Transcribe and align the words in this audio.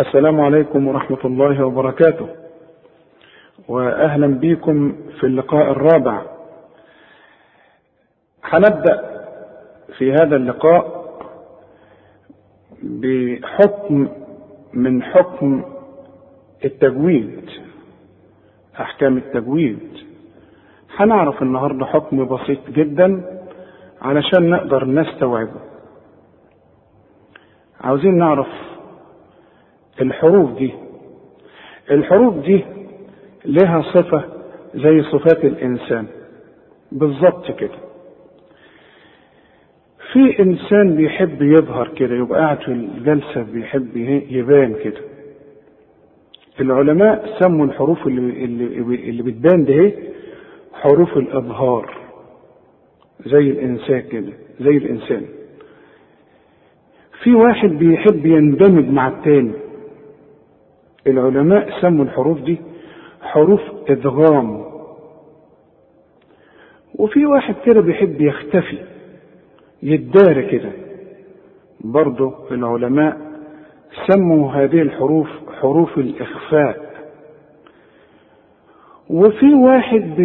السلام 0.00 0.40
عليكم 0.40 0.88
ورحمة 0.88 1.18
الله 1.24 1.66
وبركاته. 1.66 2.28
وأهلا 3.68 4.26
بكم 4.26 4.92
في 5.20 5.26
اللقاء 5.26 5.70
الرابع. 5.70 6.22
هنبدأ 8.44 9.24
في 9.98 10.12
هذا 10.12 10.36
اللقاء 10.36 11.02
بحكم 12.82 14.08
من 14.74 15.02
حكم 15.02 15.64
التجويد 16.64 17.50
أحكام 18.80 19.16
التجويد. 19.16 19.88
هنعرف 20.96 21.42
النهاردة 21.42 21.86
حكم 21.86 22.24
بسيط 22.24 22.70
جدا 22.70 23.40
علشان 24.02 24.50
نقدر 24.50 24.84
نستوعبه. 24.84 25.60
عاوزين 27.80 28.18
نعرف 28.18 28.48
الحروف 30.00 30.58
دي. 30.58 30.72
الحروف 31.90 32.34
دي 32.44 32.64
لها 33.44 33.82
صفة 33.82 34.24
زي 34.74 35.02
صفات 35.02 35.44
الإنسان. 35.44 36.06
بالظبط 36.92 37.50
كده. 37.58 37.78
في 40.12 40.42
إنسان 40.42 40.96
بيحب 40.96 41.42
يظهر 41.42 41.88
كده 41.88 42.14
يبقى 42.14 42.40
قاعد 42.40 42.58
في 42.58 42.68
الجلسة 42.68 43.42
بيحب 43.42 43.96
يبان 44.30 44.74
كده. 44.84 45.00
العلماء 46.60 47.38
سموا 47.40 47.66
الحروف 47.66 48.06
اللي 48.06 48.44
اللي, 48.44 48.64
اللي 49.10 49.22
بتبان 49.22 49.64
ده 49.64 49.92
حروف 50.72 51.16
الإظهار. 51.16 51.94
زي 53.26 53.50
الإنسان 53.50 54.00
كده 54.00 54.32
زي 54.60 54.76
الإنسان. 54.76 55.22
في 57.22 57.34
واحد 57.34 57.68
بيحب 57.68 58.26
يندمج 58.26 58.88
مع 58.88 59.08
التاني. 59.08 59.52
العلماء 61.06 61.80
سموا 61.80 62.04
الحروف 62.04 62.40
دي 62.40 62.58
حروف 63.22 63.60
إدغام. 63.88 64.64
وفي 66.98 67.26
واحد 67.26 67.54
كده 67.66 67.80
بيحب 67.80 68.20
يختفي 68.20 68.78
يدار 69.82 70.42
كده. 70.50 70.70
برضه 71.80 72.34
العلماء 72.50 73.16
سموا 74.06 74.52
هذه 74.52 74.82
الحروف 74.82 75.28
حروف 75.60 75.98
الإخفاء. 75.98 76.92
وفي 79.10 79.54
واحد 79.54 80.18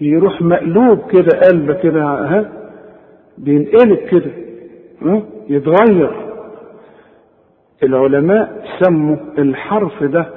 يروح 0.00 0.42
مقلوب 0.42 1.10
كده 1.10 1.40
قلبة 1.50 1.74
كده 1.74 2.02
ها 2.04 2.52
بينقلب 3.38 3.98
كده 3.98 4.30
ها 5.02 5.22
يتغير. 5.48 6.25
العلماء 7.82 8.64
سموا 8.80 9.16
الحرف 9.38 10.02
ده 10.02 10.30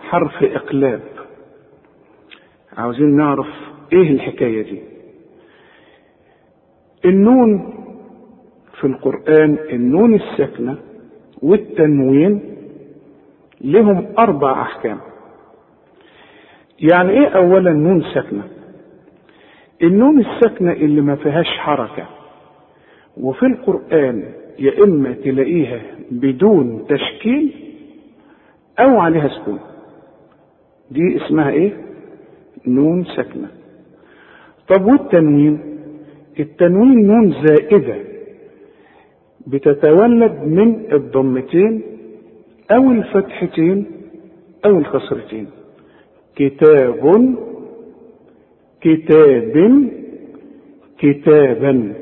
حرف 0.00 0.42
إقلاب. 0.42 1.00
عاوزين 2.76 3.16
نعرف 3.16 3.46
إيه 3.92 4.10
الحكاية 4.10 4.62
دي. 4.62 4.80
النون 7.04 7.74
في 8.80 8.86
القرآن 8.86 9.58
النون 9.72 10.14
الساكنة 10.14 10.76
والتنوين 11.42 12.56
لهم 13.60 14.06
أربع 14.18 14.62
أحكام. 14.62 14.98
يعني 16.80 17.10
إيه 17.10 17.26
اولا 17.28 17.72
نون 17.72 18.02
ساكنه 18.14 18.44
النون 19.82 20.20
الساكنة 20.20 20.72
اللي 20.72 21.00
ما 21.00 21.16
فيهاش 21.16 21.46
حركة. 21.58 22.06
وفي 23.16 23.46
القرآن 23.46 24.32
يا 24.58 24.84
إما 24.84 25.12
تلاقيها 25.12 25.80
بدون 26.10 26.84
تشكيل 26.88 27.52
أو 28.78 28.98
عليها 28.98 29.28
سكون. 29.28 29.58
دي 30.90 31.16
اسمها 31.16 31.50
إيه؟ 31.50 31.72
نون 32.66 33.04
ساكنة. 33.04 33.48
طب 34.68 34.84
والتنوين؟ 34.84 35.58
التنوين 36.40 37.06
نون 37.06 37.34
زائدة 37.46 37.96
بتتولد 39.46 40.32
من 40.46 40.92
الضمتين 40.92 41.82
أو 42.70 42.90
الفتحتين 42.92 43.86
أو 44.66 44.78
الكسرتين 44.78 45.46
كتاب 46.36 47.34
كتاب 48.80 49.88
كتابا. 50.98 51.92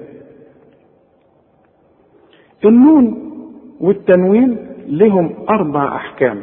النون 2.69 3.31
والتنوين 3.81 4.57
لهم 4.87 5.35
أربع 5.51 5.97
أحكام. 5.97 6.41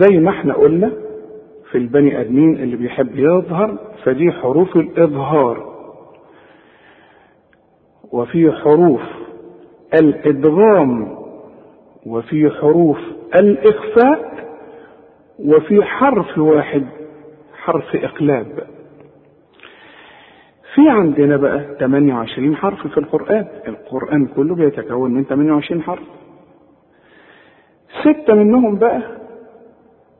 زي 0.00 0.18
ما 0.18 0.30
إحنا 0.30 0.54
قلنا 0.54 0.92
في 1.70 1.78
البني 1.78 2.20
آدمين 2.20 2.54
اللي 2.56 2.76
بيحب 2.76 3.18
يظهر 3.18 3.78
فدي 4.04 4.32
حروف 4.32 4.76
الإظهار. 4.76 5.70
وفي 8.12 8.52
حروف 8.52 9.02
الإدغام 9.94 11.16
وفي 12.06 12.50
حروف 12.50 12.98
الإخفاء 13.40 14.30
وفي 15.38 15.82
حرف 15.82 16.38
واحد 16.38 16.86
حرف 17.54 17.96
إقلاب. 17.96 18.46
في 20.74 20.88
عندنا 20.88 21.36
بقى 21.36 21.76
28 21.80 22.56
حرف 22.56 22.86
في 22.86 22.98
القرآن. 22.98 23.46
القرآن 23.68 24.26
كله 24.26 24.54
بيتكون 24.54 25.10
من 25.14 25.24
28 25.24 25.82
حرف. 25.82 26.02
ستة 28.00 28.34
منهم 28.34 28.78
بقى 28.78 29.02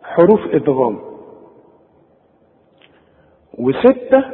حروف 0.02 0.40
إدغام. 0.54 0.98
وستة 3.58 4.24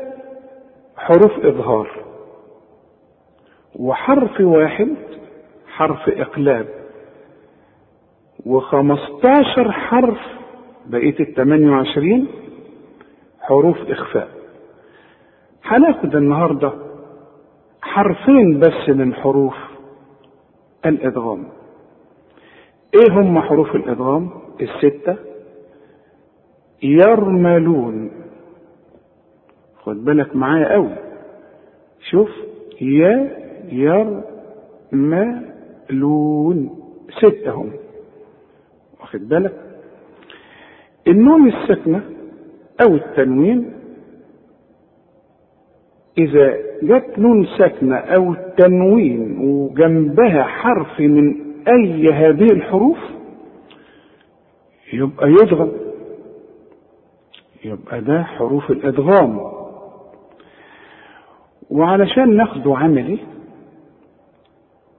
حروف 0.97 1.45
إظهار. 1.45 2.05
وحرف 3.77 4.41
واحد 4.41 4.89
حرف 5.67 6.09
إقلاب. 6.09 6.67
وخمستاشر 8.47 9.73
حرف 9.73 10.19
بقية 10.87 11.21
الثمانية 11.21 11.71
وعشرين 11.71 12.29
حروف 13.41 13.77
إخفاء. 13.91 14.36
هناخد 15.67 16.17
النهاردة 16.17 16.73
حرفين 17.83 18.61
بس 18.61 18.89
من 18.89 19.15
حروف 19.15 19.55
الإدغام. 20.87 21.45
إيه 22.95 23.13
هم 23.13 23.41
حروف 23.41 23.75
الإدغام؟ 23.77 24.31
الستة. 24.61 25.17
يرملون. 26.83 28.11
خد 29.83 30.05
بالك 30.05 30.37
معايا 30.37 30.73
قوي. 30.73 30.97
شوف. 32.11 32.31
يا 32.81 33.31
يرملون 34.93 36.71
ستة 37.19 37.51
هم. 37.51 37.71
واخد 39.01 39.29
بالك؟ 39.29 39.55
النون 41.09 41.49
الساكنة 41.49 42.03
أو 42.87 42.95
التنوين 42.95 43.76
إذا 46.19 46.57
جت 46.83 47.19
نون 47.19 47.47
ساكنة 47.59 47.97
أو 47.97 48.35
تنوين 48.57 49.39
وجنبها 49.39 50.43
حرف 50.43 51.01
من 51.01 51.35
أي 51.69 52.13
هذه 52.13 52.45
الحروف 52.53 52.99
يبقى 54.93 55.29
يدغم 55.31 55.73
يبقى 57.65 58.01
ده 58.01 58.23
حروف 58.23 58.71
الإدغام 58.71 59.41
وعلشان 61.71 62.37
ناخده 62.37 62.77
عملي 62.77 63.19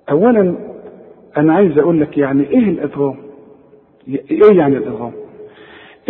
أولا 0.10 0.56
أنا 1.38 1.54
عايز 1.54 1.78
أقول 1.78 2.02
لك 2.02 2.18
يعني 2.18 2.44
إيه 2.50 2.60
الإدغام؟ 2.70 3.16
إيه 4.08 4.58
يعني 4.58 4.78
الإدغام؟ 4.78 5.12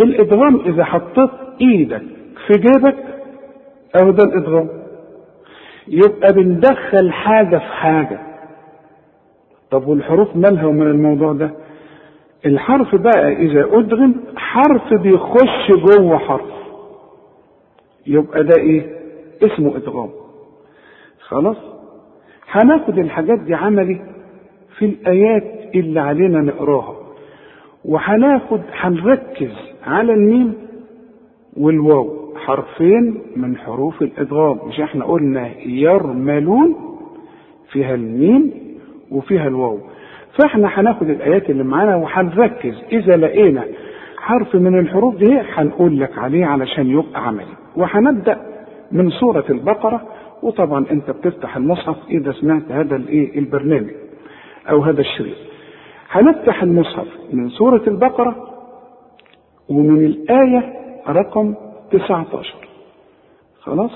الإدغام 0.00 0.60
إذا 0.60 0.84
حطيت 0.84 1.30
إيدك 1.60 2.02
في 2.46 2.52
جيبك 2.52 2.96
أو 4.02 4.10
ده 4.10 4.24
الإدغام 4.24 4.68
يبقى 5.90 6.32
بندخل 6.32 7.12
حاجة 7.12 7.56
في 7.58 7.64
حاجة. 7.64 8.20
طب 9.70 9.86
والحروف 9.88 10.36
مالها 10.36 10.66
ومن 10.66 10.86
الموضوع 10.86 11.32
ده؟ 11.32 11.50
الحرف 12.46 12.94
بقى 12.94 13.32
إذا 13.32 13.64
أدغم 13.72 14.14
حرف 14.36 14.94
بيخش 14.94 15.70
جوه 15.70 16.18
حرف. 16.18 16.50
يبقى 18.06 18.44
ده 18.44 18.56
إيه؟ 18.60 18.98
اسمه 19.42 19.76
إدغام. 19.76 20.10
خلاص؟ 21.20 21.56
هناخد 22.50 22.98
الحاجات 22.98 23.38
دي 23.38 23.54
عملي 23.54 24.00
في 24.78 24.84
الآيات 24.84 25.44
اللي 25.74 26.00
علينا 26.00 26.40
نقراها. 26.40 26.96
وهناخد 27.84 28.60
هنركز 28.72 29.52
على 29.86 30.12
الميم 30.12 30.54
والواو. 31.56 32.27
حرفين 32.38 33.22
من 33.36 33.56
حروف 33.56 34.02
الإدغام. 34.02 34.58
مش 34.68 34.80
إحنا 34.80 35.04
قلنا 35.04 35.48
يرملون 35.66 36.76
فيها 37.72 37.94
الميم 37.94 38.52
وفيها 39.10 39.48
الواو. 39.48 39.78
فإحنا 40.38 40.68
هناخد 40.80 41.10
الآيات 41.10 41.50
اللي 41.50 41.64
معانا 41.64 41.96
وهنركز. 41.96 42.74
إذا 42.92 43.16
لقينا 43.16 43.64
حرف 44.18 44.54
من 44.54 44.78
الحروف 44.78 45.16
دي 45.16 45.38
هنقول 45.54 46.00
لك 46.00 46.18
عليه 46.18 46.46
علشان 46.46 46.86
يبقى 46.86 47.26
عملي. 47.26 47.46
وهنبدأ 47.76 48.38
من 48.92 49.10
سورة 49.10 49.44
البقرة. 49.50 50.02
وطبعا 50.42 50.84
أنت 50.90 51.10
بتفتح 51.10 51.56
المصحف 51.56 51.96
إذا 52.10 52.32
سمعت 52.32 52.62
هذا 52.70 52.96
الإيه؟ 52.96 53.38
البرنامج 53.38 53.90
أو 54.70 54.80
هذا 54.82 55.00
الشريط. 55.00 55.36
هنفتح 56.10 56.62
المصحف 56.62 57.06
من 57.32 57.48
سورة 57.48 57.82
البقرة. 57.86 58.36
ومن 59.68 60.04
الآية 60.04 60.72
رقم 61.08 61.54
19 61.90 62.54
خلاص؟ 63.60 63.90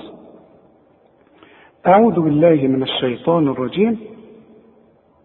أعوذ 1.87 2.19
بالله 2.19 2.67
من 2.67 2.83
الشيطان 2.83 3.47
الرجيم. 3.47 3.99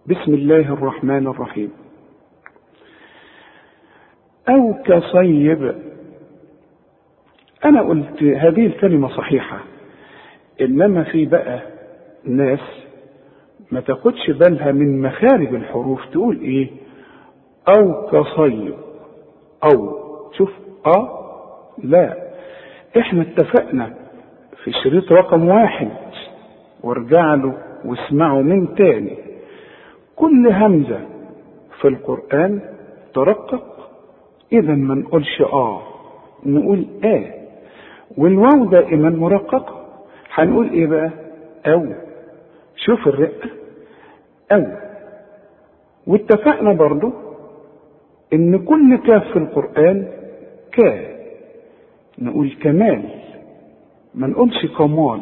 بسم 0.06 0.34
الله 0.34 0.72
الرحمن 0.72 1.26
الرحيم. 1.26 1.72
أو 4.48 4.74
كصيب. 4.84 5.74
أنا 7.64 7.82
قلت 7.82 8.22
هذه 8.22 8.66
الكلمة 8.66 9.08
صحيحة. 9.08 9.58
إنما 10.60 11.04
في 11.04 11.26
بقى 11.26 11.60
ناس 12.24 12.60
ما 13.72 13.80
تاخدش 13.80 14.30
بالها 14.30 14.72
من 14.72 15.02
مخارج 15.02 15.54
الحروف 15.54 16.06
تقول 16.12 16.40
إيه؟ 16.40 16.70
أو 17.68 18.06
كصيب. 18.06 18.74
أو. 19.64 19.98
شوف 20.38 20.50
أه 20.86 21.18
لا. 21.84 22.27
إحنا 22.98 23.22
اتفقنا 23.22 23.94
في 24.64 24.72
شريط 24.72 25.12
رقم 25.12 25.48
واحد. 25.48 25.88
وارجع 26.82 27.34
له 27.34 27.54
واسمعه 27.84 28.42
من 28.42 28.74
تاني. 28.74 29.16
كل 30.16 30.48
همزة 30.52 31.00
في 31.80 31.88
القرآن 31.88 32.60
ترقق. 33.14 33.90
إذا 34.52 34.72
ما 34.72 34.94
نقولش 34.94 35.42
آه 35.42 35.82
نقول 36.46 36.86
آه 37.04 37.24
والواو 38.18 38.64
دائما 38.64 39.10
مرققة. 39.10 39.84
هنقول 40.34 40.70
إيه 40.70 40.86
بقى؟ 40.86 41.10
أو. 41.66 41.86
شوف 42.76 43.08
الرقة. 43.08 43.50
أو. 44.52 44.66
واتفقنا 46.06 46.72
برضو 46.72 47.12
إن 48.32 48.58
كل 48.64 48.96
كاف 49.06 49.24
في 49.32 49.36
القرآن 49.38 50.08
كا 50.72 51.17
نقول 52.18 52.50
كمال. 52.62 53.02
ما 54.14 54.26
نقولش 54.26 54.66
كمال. 54.66 55.20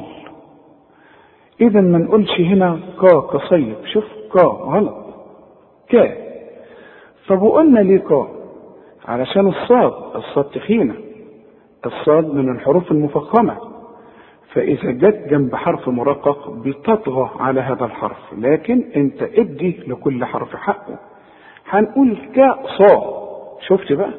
إذا 1.61 1.81
ما 1.81 1.99
نقولش 1.99 2.41
هنا 2.41 2.79
كا 3.01 3.21
كصيب. 3.21 3.77
شوف 3.93 4.05
كا 4.35 4.43
غلط. 4.47 5.05
كا 5.89 6.17
طب 7.29 7.43
وقلنا 7.43 7.81
ليه 7.81 7.99
كا 7.99 8.29
علشان 9.09 9.47
الصاد 9.49 9.93
الصاد 10.17 10.45
تخينة. 10.45 10.95
الصاد 11.87 12.35
من 12.35 12.49
الحروف 12.53 12.93
المفخمة. 12.93 13.57
فإذا 14.53 14.91
جت 14.91 15.29
جنب 15.31 15.55
حرف 15.55 15.89
مرقق 15.89 16.51
بتطغى 16.51 17.31
على 17.41 17.61
هذا 17.61 17.85
الحرف. 17.85 18.19
لكن 18.39 18.85
أنت 18.97 19.23
ادي 19.23 19.81
لكل 19.87 20.25
حرف 20.25 20.57
حقه. 20.57 20.99
هنقول 21.69 22.17
كا 22.35 22.59
صا 22.79 23.17
شفت 23.69 23.93
بقى؟ 23.93 24.11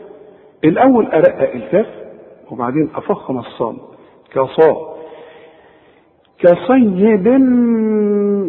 الأول 0.63 1.05
أرقق 1.05 1.51
الكاف 1.53 2.06
وبعدين 2.51 2.89
أفخم 2.95 3.37
الصاد 3.37 3.77
كصا 4.33 4.97
كصيب 6.39 7.27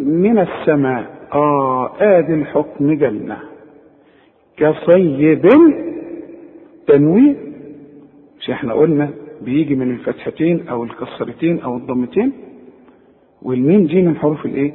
من 0.05 0.39
السماء 0.39 1.19
آه 1.33 1.91
آدي 1.99 2.33
الحكم 2.33 2.93
جنة. 2.93 3.37
كصيب 4.57 5.49
تنوين 6.87 7.35
مش 8.39 8.49
إحنا 8.49 8.73
قلنا 8.73 9.09
بيجي 9.41 9.75
من 9.75 9.91
الفتحتين 9.91 10.67
أو 10.67 10.83
الكسرتين 10.83 11.59
أو 11.59 11.77
الضمتين؟ 11.77 12.31
والميم 13.41 13.85
دي 13.85 14.01
من 14.01 14.15
حروف 14.17 14.45
الإيه؟ 14.45 14.73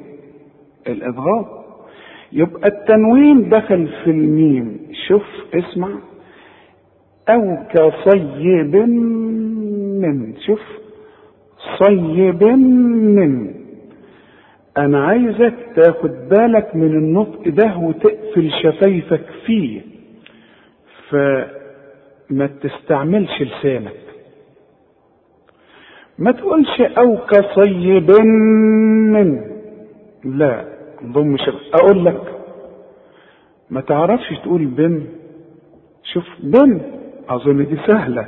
الادغام 0.87 1.45
يبقى 2.33 2.69
التنوين 2.69 3.49
دخل 3.49 3.89
في 4.05 4.11
الميم. 4.11 4.79
شوف 5.09 5.23
اسمع. 5.55 5.89
أو 7.29 7.57
كصيب 7.75 8.77
من 10.01 10.35
شوف 10.47 10.61
صيب 11.83 12.45
من. 12.45 13.55
أنا 14.79 15.07
عايزك 15.07 15.55
تاخد 15.77 16.11
بالك 16.31 16.77
من 16.77 16.91
النطق 16.91 17.49
ده 17.49 17.77
وتقفل 17.77 18.51
شفايفك 18.63 19.25
فيه 19.47 19.81
فما 21.11 22.47
تستعملش 22.63 23.43
لسانك. 23.43 23.97
ما 26.19 26.33
تقولش 26.33 26.81
أو 26.81 27.17
كصيب 27.17 28.11
من. 29.11 29.41
لا 30.25 30.65
ضم 31.05 31.37
شف 31.37 31.55
أقول 31.75 32.05
لك 32.05 32.21
ما 33.71 33.81
تعرفش 33.81 34.39
تقول 34.45 34.65
بن. 34.67 35.07
شوف 36.13 36.25
بن. 36.43 36.81
اظن 37.29 37.67
دي 37.67 37.77
سهلة. 37.87 38.27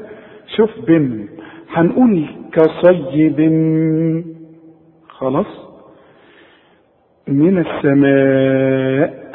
شوف 0.56 0.70
بن 0.86 1.28
هنقول 1.70 2.26
كصيب. 2.52 3.40
خلاص. 5.08 5.66
من 7.28 7.58
السماء. 7.58 9.26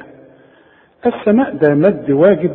السماء 1.05 1.55
ده 1.55 1.73
مد 1.75 2.11
واجب 2.11 2.51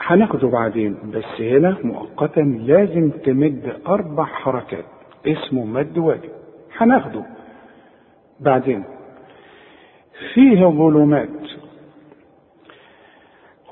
هناخده 0.00 0.48
بعدين. 0.48 0.96
بس 1.14 1.40
هنا 1.40 1.76
مؤقتا 1.82 2.40
لازم 2.40 3.10
تمد 3.10 3.76
أربع 3.88 4.24
حركات. 4.24 4.84
اسمه 5.26 5.64
مد 5.64 5.98
واجب. 5.98 6.30
هناخده 6.76 7.22
بعدين. 8.40 8.84
فيه 10.34 10.66
ظلمات. 10.66 11.28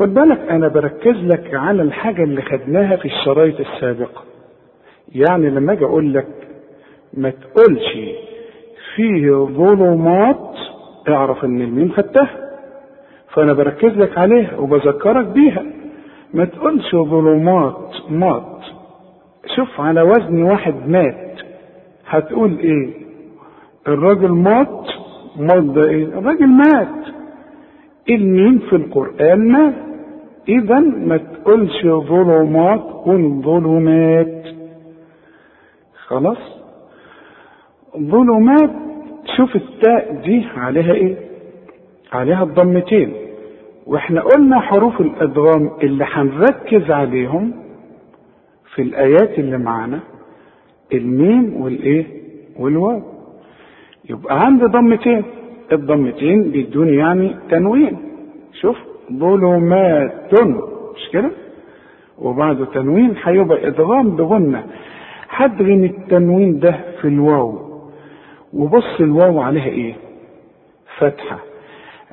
خد 0.02 0.14
بالك 0.14 0.40
أنا 0.50 0.68
بركز 0.68 1.16
لك 1.16 1.54
على 1.54 1.82
الحاجة 1.82 2.22
اللي 2.24 2.42
خدناها 2.42 2.96
في 2.96 3.04
الشرايط 3.04 3.60
السابقة. 3.60 4.22
يعني 5.14 5.50
لما 5.50 5.72
أجي 5.72 5.84
أقول 5.84 6.14
لك 6.14 6.26
ما 7.14 7.30
تقولش 7.30 7.98
فيه 8.96 9.30
ظلمات 9.30 10.54
اعرف 11.08 11.44
إن 11.44 11.60
الميم 11.60 11.92
خدتها 11.92 12.30
فأنا 13.34 13.52
بركز 13.52 13.90
لك 13.98 14.18
عليها 14.18 14.56
وبذكرك 14.56 15.26
بيها. 15.26 15.64
ما 16.34 16.44
تقولش 16.44 16.96
ظلمات 16.96 17.90
مات. 18.10 18.58
شوف 19.56 19.80
على 19.80 20.02
وزن 20.02 20.42
واحد 20.42 20.88
مات. 20.88 21.38
هتقول 22.06 22.58
إيه؟ 22.58 22.90
الراجل 23.88 24.28
مات؟ 24.32 24.86
مات 25.36 25.62
ده 25.64 25.84
إيه؟ 25.84 26.04
الراجل 26.04 26.46
مات. 26.46 27.06
الميم 28.10 28.58
في 28.58 28.76
القرآن 28.76 29.52
مات. 29.52 29.91
اذا 30.48 30.78
ما 30.80 31.16
تقولش 31.16 31.82
ظلمات 31.86 32.80
قل 32.80 33.40
ظلمات. 33.44 34.44
خلاص؟ 36.06 36.38
ظلمات 37.98 38.70
شوف 39.36 39.56
التاء 39.56 40.20
دي 40.24 40.44
عليها 40.56 40.92
إيه؟ 40.92 41.16
عليها 42.12 42.42
الضمتين. 42.42 43.12
وإحنا 43.86 44.20
قلنا 44.20 44.60
حروف 44.60 45.00
الأدغام 45.00 45.70
اللي 45.82 46.04
هنركز 46.12 46.90
عليهم 46.90 47.52
في 48.74 48.82
الآيات 48.82 49.38
اللي 49.38 49.58
معانا 49.58 50.00
الميم 50.92 51.62
والإيه؟ 51.62 52.06
والواو. 52.58 53.02
يبقى 54.10 54.40
عندي 54.40 54.64
ضمتين. 54.64 55.24
الضمتين 55.72 56.50
بيدوني 56.50 56.96
يعني 56.96 57.36
تنوين. 57.50 57.96
شوف. 58.60 58.76
ظلمات. 59.18 60.34
مش 60.96 61.08
كده؟ 61.12 61.30
وبعده 62.18 62.64
تنوين 62.64 63.14
هيبقى 63.24 63.66
إدغام 63.68 64.16
بغنة. 64.16 64.64
هدغم 65.28 65.84
التنوين 65.84 66.58
ده 66.58 66.80
في 67.00 67.08
الواو. 67.08 67.58
وبص 68.52 69.00
الواو 69.00 69.40
عليها 69.40 69.66
إيه؟ 69.66 69.94
فتحة. 70.98 71.38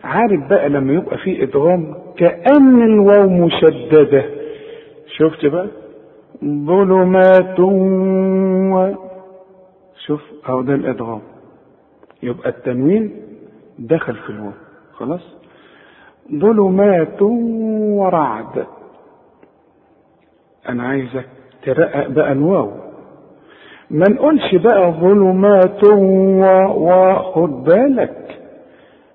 عارف 0.04 0.50
بقى 0.50 0.70
لما 0.70 0.94
يبقى 0.94 1.18
في 1.18 1.44
إدغام؟ 1.44 1.96
كأن 2.18 2.82
الواو 2.84 3.30
مشددة. 3.30 4.26
شفت 5.18 5.46
بقى؟ 5.46 5.68
ظلمات 6.46 7.60
و 7.60 8.94
شوف 10.06 10.22
أهو 10.50 10.62
ده 10.62 10.76
الإدغام. 10.76 11.22
يبقى 12.24 12.50
التنوين 12.50 13.12
دخل 13.80 14.16
في 14.16 14.30
الواو. 14.30 14.52
خلاص؟ 14.94 15.22
ظلمات 16.36 17.22
ورعد. 17.22 18.66
أنا 20.70 20.84
عايزك 20.84 21.26
ترقق 21.66 22.08
بقى 22.08 22.32
الواو. 22.32 22.72
ما 23.92 24.06
نقولش 24.10 24.56
بقى 24.56 24.92
ظلمات 24.92 25.84
و... 25.84 26.44
وخد 26.78 27.64
بالك. 27.64 28.40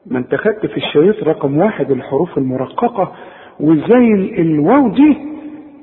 ما 0.07 0.19
انت 0.19 0.35
خدت 0.35 0.67
في 0.67 0.77
الشريط 0.77 1.23
رقم 1.25 1.59
واحد 1.59 1.91
الحروف 1.91 2.39
المرققة 2.39 3.13
وزي 3.61 4.13
الواو 4.39 4.89
دي 4.89 5.17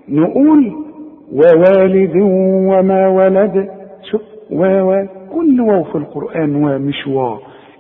نقول 0.09 0.73
ووالد 1.33 2.15
وما 2.15 3.07
ولد. 3.07 3.69
شوف 4.11 4.21
واو 4.51 5.07
كل 5.33 5.61
واو 5.61 5.83
في 5.83 5.95
القرآن 5.95 6.55
وا 6.63 6.77
مش 6.77 7.07
وا 7.07 7.38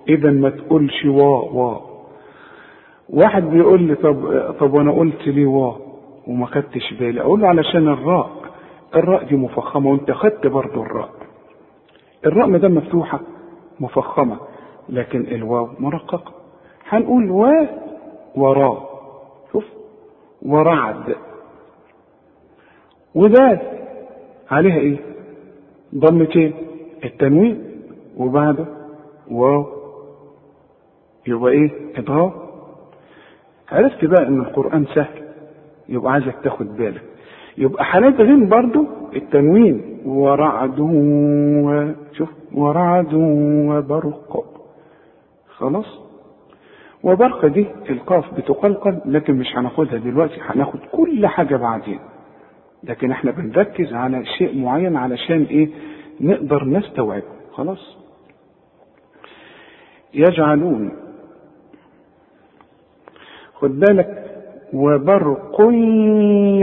إذا 0.09 0.31
ما 0.31 0.49
تقولش 0.49 1.05
وا 1.05 1.41
وا 1.51 1.90
واحد 3.13 3.43
بيقول 3.43 3.81
لي 3.83 3.95
طب 3.95 4.51
طب 4.59 4.73
وأنا 4.73 4.91
قلت 4.91 5.27
ليه 5.27 5.45
وا 5.45 5.73
وما 6.27 6.45
خدتش 6.45 6.93
بالي 6.99 7.21
أقول 7.21 7.41
له 7.41 7.47
علشان 7.47 7.87
الراء 7.87 8.29
الراء 8.95 9.23
دي 9.23 9.35
مفخمة 9.35 9.89
وانت 9.91 10.11
خدت 10.11 10.47
برضه 10.47 10.81
الراء. 10.81 11.09
الراء 12.25 12.47
ما 12.47 12.57
دام 12.57 12.75
مفتوحة 12.75 13.19
مفخمة 13.79 14.37
لكن 14.89 15.21
الواو 15.21 15.67
مرققة. 15.79 16.31
هنقول 16.89 17.31
و 17.31 17.47
وراء. 18.35 18.89
شوف 19.51 19.63
ورعد. 20.41 21.15
وذات 23.15 23.61
عليها 24.51 24.77
إيه؟ 24.77 24.97
ضمتين 25.95 26.53
التنوين 27.05 27.81
وبعده 28.17 28.65
واو. 29.31 29.65
يبقى 31.27 31.51
إيه؟ 31.51 31.71
اضغام 31.97 32.31
عرفت 33.71 34.05
بقى 34.05 34.27
إن 34.27 34.39
القرآن 34.41 34.85
سهل 34.95 35.21
يبقى 35.89 36.11
عايزك 36.13 36.35
تاخد 36.43 36.77
بالك. 36.77 37.01
يبقى 37.57 37.83
هندغم 37.87 38.49
برضو 38.49 38.85
التنوين 39.15 40.01
ورعد 40.05 40.77
شوف 42.17 42.29
ورعد 42.53 43.13
وبرق. 43.13 44.45
خلاص؟ 45.49 45.85
وبرق 47.03 47.45
دي 47.45 47.65
القاف 47.89 48.33
بتقلقل 48.33 49.01
لكن 49.05 49.33
مش 49.35 49.57
هناخدها 49.57 49.97
دلوقتي 49.99 50.35
هناخد 50.41 50.79
كل 50.91 51.27
حاجة 51.27 51.55
بعدين. 51.55 51.99
لكن 52.83 53.11
إحنا 53.11 53.31
بنركز 53.31 53.93
على 53.93 54.25
شيء 54.25 54.61
معين 54.61 54.95
علشان 54.97 55.43
إيه؟ 55.43 55.69
نقدر 56.21 56.65
نستوعبه. 56.65 57.23
خلاص؟ 57.53 57.97
يجعلون 60.13 60.91
بالك 63.69 64.25
وبرق 64.73 65.61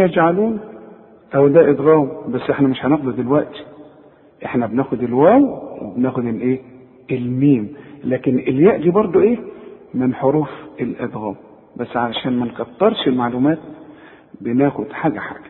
يجعلون 0.04 0.58
أو 1.34 1.48
ده 1.48 1.70
ادغام 1.70 2.08
بس 2.28 2.50
إحنا 2.50 2.68
مش 2.68 2.84
هناخده 2.84 3.12
دلوقتي. 3.12 3.64
إحنا 4.44 4.66
بناخد 4.66 5.02
الواو 5.02 5.58
وبناخد 5.82 6.24
الإيه؟ 6.24 6.58
الميم. 7.10 7.68
لكن 8.04 8.38
الياء 8.38 8.80
دي 8.82 8.90
برضو 8.90 9.20
إيه؟ 9.20 9.38
من 9.94 10.14
حروف 10.14 10.48
الادغام 10.80 11.34
بس 11.76 11.96
علشان 11.96 12.32
ما 12.38 12.46
نكترش 12.46 13.08
المعلومات 13.08 13.58
بناخد 14.40 14.92
حاجة 14.92 15.18
حاجة. 15.18 15.48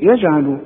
يجعلون 0.00 0.60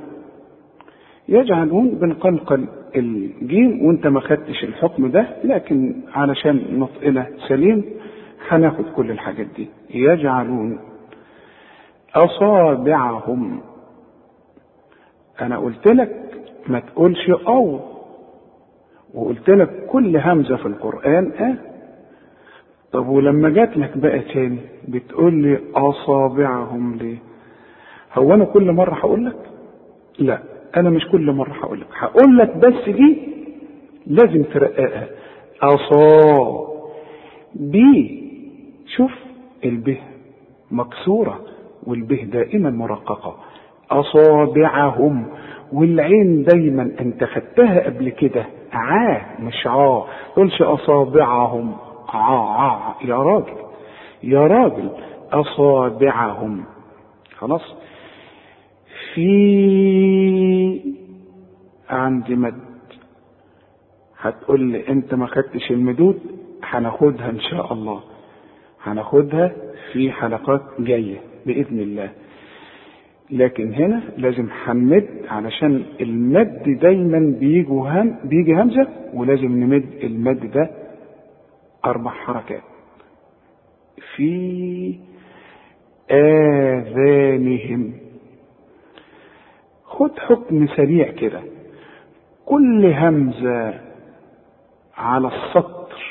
يجعلون 1.28 1.88
بنقلقل 1.88 2.64
الجيم. 2.96 3.84
وانت 3.86 4.06
ما 4.06 4.20
خدتش 4.20 4.64
الحكم 4.64 5.06
ده 5.10 5.26
لكن 5.44 5.94
علشان 6.14 6.62
نطقنا 6.78 7.26
سليم 7.48 7.84
هناخد 8.48 8.84
كل 8.96 9.10
الحاجات 9.10 9.46
دي. 9.56 9.68
يجعلون 9.90 10.78
أصابعهم. 12.14 13.60
أنا 15.40 15.58
قلت 15.58 15.86
لك 15.86 16.16
ما 16.66 16.80
تقولش 16.80 17.30
أو. 17.30 17.80
وقلت 19.14 19.50
لك 19.50 19.86
كل 19.86 20.16
همزة 20.16 20.56
في 20.56 20.66
القرآن 20.66 21.32
آه. 21.32 21.56
طب 22.92 23.08
ولما 23.08 23.48
جات 23.48 23.76
لك 23.76 23.98
بقى 23.98 24.20
تاني 24.20 24.58
بتقول 24.88 25.34
لي 25.34 25.58
أصابعهم 25.74 26.94
ليه؟ 26.96 27.16
هو 28.14 28.34
أنا 28.34 28.44
كل 28.44 28.72
مرة 28.72 28.94
هقول 28.94 29.26
لك؟ 29.26 29.36
لا 30.18 30.38
أنا 30.76 30.90
مش 30.90 31.08
كل 31.12 31.32
مرة 31.32 31.52
هقول 31.52 31.80
لك. 31.80 31.86
هقول 31.98 32.38
لك 32.38 32.56
بس 32.56 32.88
دي 32.88 33.28
لازم 34.06 34.42
ترققها. 34.42 35.08
اصا 35.62 36.66
بي. 37.54 38.19
شوف 38.96 39.12
البه 39.64 39.98
مكسورة 40.70 41.40
والبه 41.86 42.16
دائما 42.32 42.70
مرققة. 42.70 43.36
أصابعهم 43.90 45.26
والعين 45.72 46.42
دايما 46.44 46.82
أنت 47.00 47.24
خدتها 47.24 47.84
قبل 47.84 48.08
كده. 48.08 48.46
عا 48.72 49.20
مش 49.40 49.66
عا. 49.66 50.04
تقولش 50.32 50.62
أصابعهم. 50.62 51.76
عا 52.08 52.38
عا 52.38 52.94
يا 53.04 53.16
راجل 53.16 53.54
يا 54.22 54.46
راجل 54.46 54.90
أصابعهم. 55.32 56.64
خلاص؟ 57.38 57.74
في 59.14 60.80
عندي 61.90 62.36
مد 62.36 62.60
هتقول 64.20 64.60
لي 64.60 64.88
أنت 64.88 65.14
ما 65.14 65.26
خدتش 65.26 65.70
المدود؟ 65.70 66.20
هناخدها 66.64 67.30
إن 67.30 67.40
شاء 67.40 67.72
الله. 67.72 68.00
هناخدها 68.82 69.52
في 69.92 70.12
حلقات 70.12 70.62
جاية 70.78 71.20
بإذن 71.46 71.78
الله. 71.80 72.10
لكن 73.30 73.74
هنا 73.74 74.02
لازم 74.16 74.48
هنمد 74.64 75.08
علشان 75.28 75.84
المد 76.00 76.78
دايما 76.80 77.36
بيجوا 77.40 77.90
هم 77.90 78.16
بيجي 78.24 78.54
همزة 78.54 78.88
ولازم 79.14 79.62
نمد 79.64 79.86
المد 80.02 80.50
ده 80.50 80.70
أربع 81.86 82.10
حركات. 82.10 82.62
في 84.16 84.98
آذانهم. 86.10 87.92
خد 89.84 90.18
حكم 90.18 90.66
سريع 90.66 91.10
كده. 91.10 91.40
كل 92.46 92.86
همزة 92.86 93.80
على 94.96 95.28
السطر 95.28 96.02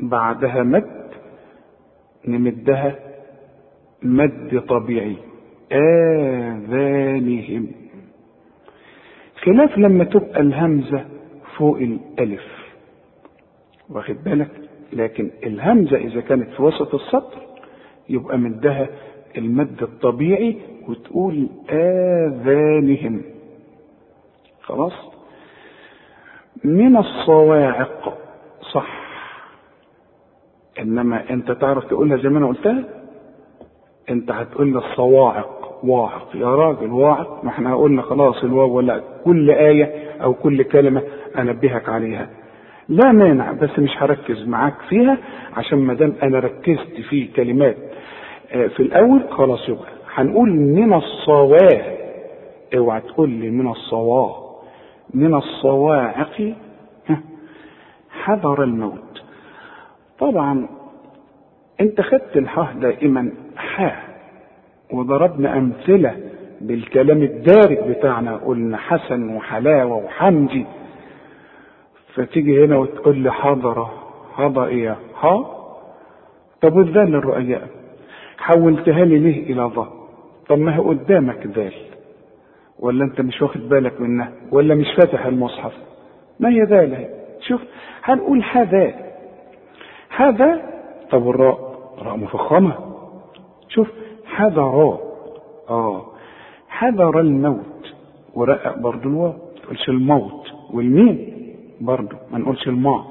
بعدها 0.00 0.62
مد 0.62 0.97
نمدها 2.30 2.98
مد 4.02 4.62
طبيعي. 4.68 5.16
آذانهم. 5.72 7.66
خلاف 9.42 9.78
لما 9.78 10.04
تبقى 10.04 10.40
الهمزة 10.40 11.04
فوق 11.56 11.76
الألف. 11.76 12.46
واخد 13.90 14.16
بالك؟ 14.24 14.50
لكن 14.92 15.30
الهمزة 15.46 15.96
إذا 15.96 16.20
كانت 16.20 16.50
في 16.50 16.62
وسط 16.62 16.94
السطر 16.94 17.42
يبقى 18.08 18.38
مدها 18.38 18.88
المد 19.38 19.82
الطبيعي 19.82 20.56
وتقول 20.88 21.48
آذانهم. 21.70 23.22
خلاص؟ 24.62 24.92
من 26.64 26.96
الصواعق 26.96 28.18
صح. 28.72 29.07
إنما 30.80 31.30
أنت 31.30 31.52
تعرف 31.52 31.84
تقولها 31.84 32.16
زي 32.16 32.28
ما 32.28 32.38
أنا 32.38 32.46
قلتها؟ 32.46 32.84
أنت 34.10 34.30
هتقول 34.30 34.76
الصواعق 34.76 35.78
واعق. 35.84 36.28
يا 36.34 36.46
راجل 36.54 36.92
واعق. 36.92 37.44
ما 37.44 37.50
إحنا 37.50 37.76
قلنا 37.76 38.02
خلاص 38.02 38.44
الواو 38.44 38.70
ولا 38.76 39.02
كل 39.24 39.50
آية 39.50 40.10
أو 40.22 40.34
كل 40.34 40.62
كلمة 40.62 41.02
أنبهك 41.38 41.88
عليها. 41.88 42.28
لا 42.88 43.12
مانع 43.12 43.52
بس 43.52 43.78
مش 43.78 43.90
هركز 44.02 44.48
معاك 44.48 44.74
فيها 44.88 45.18
عشان 45.56 45.78
ما 45.78 45.94
دام 45.94 46.12
أنا 46.22 46.38
ركزت 46.38 47.00
في 47.08 47.24
كلمات. 47.26 47.76
في 48.50 48.80
الأول 48.80 49.22
خلاص 49.30 49.68
يبقى. 49.68 49.88
هنقول 50.14 50.50
من 50.50 50.94
الصواه 50.94 51.82
اوعى 52.76 53.00
تقول 53.00 53.30
لي 53.30 53.50
من 53.50 53.68
الصواه 53.70 54.48
من 55.14 55.34
الصواعق 55.34 56.52
حذر 58.10 58.62
الموت. 58.64 59.22
طبعا 60.18 60.68
انت 61.80 62.00
خدت 62.00 62.36
الحاء 62.36 62.72
دائما 62.80 63.32
حاء 63.56 64.02
وضربنا 64.92 65.58
أمثلة 65.58 66.16
بالكلام 66.60 67.22
الدارج 67.22 67.78
بتاعنا 67.78 68.36
قلنا 68.36 68.76
حسن 68.76 69.36
وحلاوة 69.36 69.96
وحمدي 69.96 70.66
فتيجي 72.14 72.64
هنا 72.64 72.76
وتقول 72.76 73.18
لي 73.18 73.32
حضرة 73.32 73.92
حضر 74.34 74.66
إيه 74.66 74.96
ها 75.20 75.54
طب 76.62 76.76
والذال 76.76 77.14
الرؤياء 77.14 77.68
حولتها 78.38 79.04
لي 79.04 79.18
ليه 79.18 79.52
إلى 79.52 79.62
ظا 79.62 79.88
طب 80.48 80.58
ما 80.58 80.74
هي 80.76 80.78
قدامك 80.80 81.46
ذال. 81.46 81.72
ولا 82.78 83.04
أنت 83.04 83.20
مش 83.20 83.42
واخد 83.42 83.68
بالك 83.68 84.00
منها؟ 84.00 84.32
ولا 84.52 84.74
مش 84.74 84.86
فاتح 84.96 85.26
المصحف؟ 85.26 85.72
ما 86.40 86.48
هي 86.48 86.62
ذال 86.62 87.08
شوف 87.40 87.60
هنقول 88.04 88.42
هذا 88.52 88.94
هذا 90.18 90.62
طب 91.10 91.28
الراء 91.28 91.58
راء 91.98 92.16
مفخمة. 92.16 92.74
شوف 93.68 93.88
راء 94.58 95.00
آه. 95.70 96.06
حذر 96.68 97.20
الموت 97.20 97.94
ورقق 98.34 98.78
برضو 98.78 99.08
الواو. 99.08 99.32
ما 99.32 99.60
تقولش 99.62 99.88
الموت. 99.88 100.46
والميم 100.72 101.18
برضو 101.80 102.16
ما 102.32 102.38
نقولش 102.38 102.68
الماء. 102.68 103.04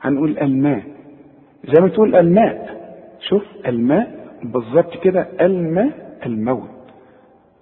هنقول 0.00 0.38
الماء. 0.38 0.82
زي 1.64 1.82
ما 1.82 1.88
تقول 1.88 2.16
الماء. 2.16 2.80
شوف 3.28 3.42
الماء 3.66 4.26
بالظبط 4.42 4.96
كده. 5.02 5.28
الماء 5.40 6.18
الموت. 6.26 6.70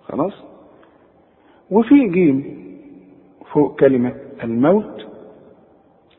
خلاص؟ 0.03 0.33
وفي 1.71 2.09
جيم 2.09 2.59
فوق 3.53 3.81
كلمة 3.81 4.15
الموت. 4.45 5.07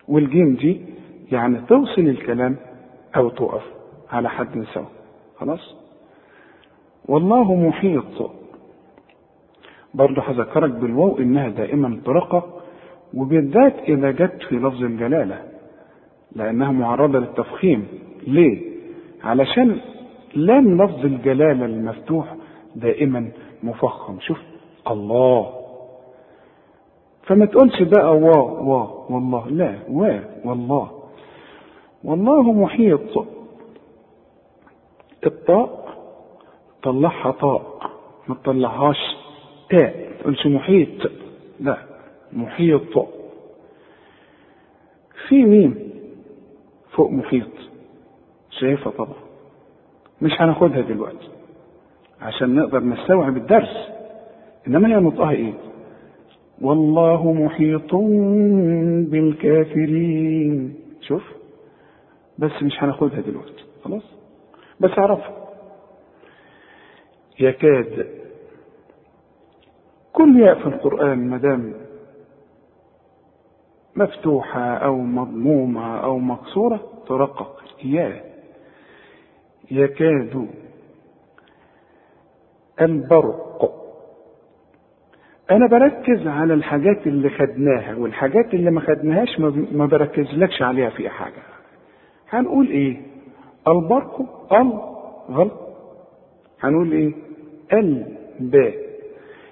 والجيم 0.08 0.56
دي 0.56 0.82
يعني 1.32 1.62
توصل 1.68 2.02
الكلام 2.02 2.56
أو 3.16 3.30
تقف 3.30 3.64
على 4.12 4.30
حد 4.30 4.64
سواء. 4.74 4.92
خلاص؟ 5.40 5.76
والله 7.06 7.56
محيط. 7.56 8.32
برضه 9.94 10.22
هذكرك 10.22 10.70
بالواو 10.72 11.18
إنها 11.18 11.50
دائما 11.50 12.02
ترقق 12.06 12.62
وبالذات 13.14 13.74
إذا 13.80 14.12
جت 14.12 14.44
في 14.50 14.56
لفظ 14.56 14.84
الجلالة 14.84 15.42
لأنها 16.36 16.72
معرضة 16.72 17.20
للتفخيم. 17.20 17.88
ليه؟ 18.28 18.62
علشان 19.24 19.80
لام 20.36 20.82
لفظ 20.82 21.06
الجلالة 21.06 21.66
المفتوح 21.66 22.36
دائما 22.76 23.32
مفخم. 23.64 24.20
شوف 24.20 24.38
الله. 24.88 25.50
فما 27.24 27.46
تقولش 27.46 27.82
بقى 27.82 28.18
وا 28.18 28.36
وا 28.62 28.88
والله. 29.10 29.48
لا 29.50 29.76
وا 29.90 30.20
والله. 30.46 30.99
والله 32.04 32.52
محيط. 32.54 33.26
الطاء 35.26 35.90
طلعها 36.84 37.32
طاء 37.32 37.80
ما 38.28 38.36
تطلعهاش 38.36 38.98
تاء. 39.70 40.12
تقولش 40.20 40.48
محيط. 40.48 41.12
لا 41.60 41.78
محيط. 42.34 43.08
في 45.28 45.44
ميم 45.46 45.90
فوق 46.92 47.12
محيط. 47.12 47.48
شايفها 48.50 48.92
طبعا. 48.92 49.14
مش 50.22 50.32
هناخدها 50.42 50.82
دلوقتي 50.82 51.30
عشان 52.22 52.56
نقدر 52.56 52.84
نستوعب 52.84 53.38
الدرس. 53.38 53.90
إنما 54.68 54.88
هي 54.88 54.96
نطقها 55.00 55.32
إيه؟ 55.32 55.54
والله 56.62 57.34
محيط 57.34 57.96
بالكافرين. 59.12 60.74
شوف. 61.02 61.39
بس 62.40 62.64
مش 62.64 62.84
هناخدها 62.84 63.22
دلوقتي. 63.22 63.64
خلاص؟ 63.84 64.04
بس 64.80 64.92
اعرفها 65.00 65.48
يكاد 67.40 68.08
كل 70.14 70.40
ياء 70.40 70.60
في 70.60 70.66
القرآن 70.66 71.30
مدام 71.30 71.74
مفتوحة 73.96 74.62
أو 74.78 74.98
مضمومة 74.98 75.98
أو 75.98 76.20
مكسورة 76.20 76.90
ترقق 77.08 77.64
يا 77.84 78.24
يكاد 79.72 80.48
البرق. 82.82 83.76
أنا 85.52 85.68
بركز 85.68 86.28
على 86.28 86.54
الحاجات 86.54 87.08
اللي 87.08 87.30
خدناها 87.30 87.96
والحاجات 87.96 88.54
اللي 88.54 88.72
ما 88.72 88.82
خدناهاش 88.82 89.40
ما 89.72 89.86
بركزلكش 89.86 90.62
عليها 90.62 90.90
في 90.90 91.10
حاجة. 91.10 91.44
هنقول 92.30 92.68
إيه؟ 92.68 93.02
البرق 93.68 94.22
ال 94.54 94.80
غلط. 95.32 95.52
هنقول 96.62 96.92
إيه؟ 96.92 97.14
الباب. 97.74 98.74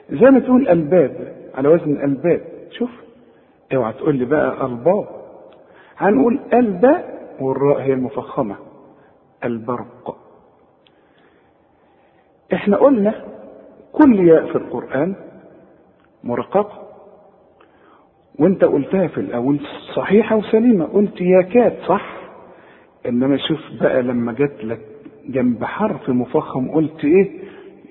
زي 0.10 0.30
ما 0.32 0.40
تقول 0.40 0.70
الباب 0.70 1.34
على 1.56 1.68
وزن 1.70 2.02
الباب. 2.04 2.42
شوف 2.72 2.90
اوعى 3.74 3.94
تقول 3.94 4.16
لي 4.16 4.26
بقى 4.26 4.66
الباب. 4.66 5.08
هنقول 5.98 6.40
الباء 6.54 7.18
والراء 7.40 7.82
هي 7.82 7.94
المفخمة. 7.94 8.56
البرق. 9.44 10.18
إحنا 12.54 12.78
قلنا 12.78 13.26
كل 13.94 14.28
ياء 14.28 14.46
في 14.52 14.56
القرآن 14.56 15.16
مرققة. 16.24 16.84
وانت 18.40 18.64
قلتها 18.64 19.08
في 19.08 19.18
الأول 19.18 19.60
صحيحة 19.96 20.36
وسليمة. 20.36 20.86
قلت 20.86 21.22
ياكاد 21.22 21.78
صح؟ 21.88 22.17
انما 23.06 23.38
شوف 23.38 23.60
بقى 23.82 24.02
لما 24.02 24.34
جت 24.34 24.64
لك 24.64 24.80
جنب 25.30 25.64
حرف 25.64 26.10
مفخم 26.10 26.72
قلت 26.72 27.06
إيه؟ 27.06 27.32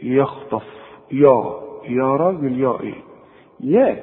يخطف. 0.03 0.65
يا. 1.13 1.45
يا 1.89 2.17
راجل 2.17 2.61
يا 2.61 2.81
إيه؟ 2.81 2.95
يا. 3.61 4.03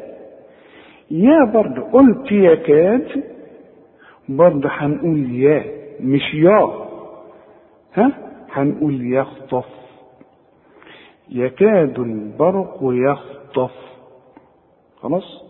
يا 1.12 1.46
برضه 1.54 1.82
قلت 1.92 2.32
يكاد 2.32 3.24
برضه 4.30 4.70
هنقول 4.72 5.32
يا 5.36 5.66
مش 6.00 6.34
يا. 6.34 6.70
ها؟ 7.94 8.12
هنقول 8.52 9.14
يخطف. 9.14 9.66
يكاد 11.30 12.00
البرق 12.00 12.80
يخطف. 12.84 13.72
خلاص؟ 15.02 15.44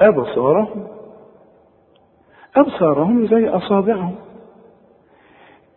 أبصارهم 0.00 0.86
أبصارهم 2.60 3.26
زي 3.26 3.48
أصابعهم. 3.48 4.14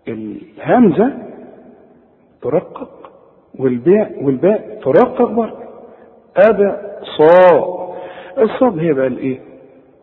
الهمزة 0.07 1.13
ترقق 2.41 3.11
والباء 3.59 4.23
والباء 4.23 4.79
ترقق 4.83 5.31
برضه. 5.31 5.57
أبا 6.37 6.81
صا. 7.17 7.91
الصاد 8.37 8.79
هي 8.79 8.93
بقى 8.93 9.07
الإيه؟ 9.07 9.39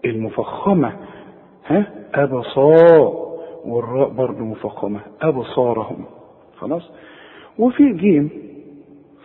المفخمة. 0.04 0.92
ها؟ 1.66 1.86
أبصار 2.14 3.28
والراء 3.64 4.08
برضه 4.08 4.44
مفخمة. 4.44 5.00
أبصارهم 5.22 6.04
خلاص؟ 6.58 6.90
وفي 7.58 7.92
جيم 7.92 8.30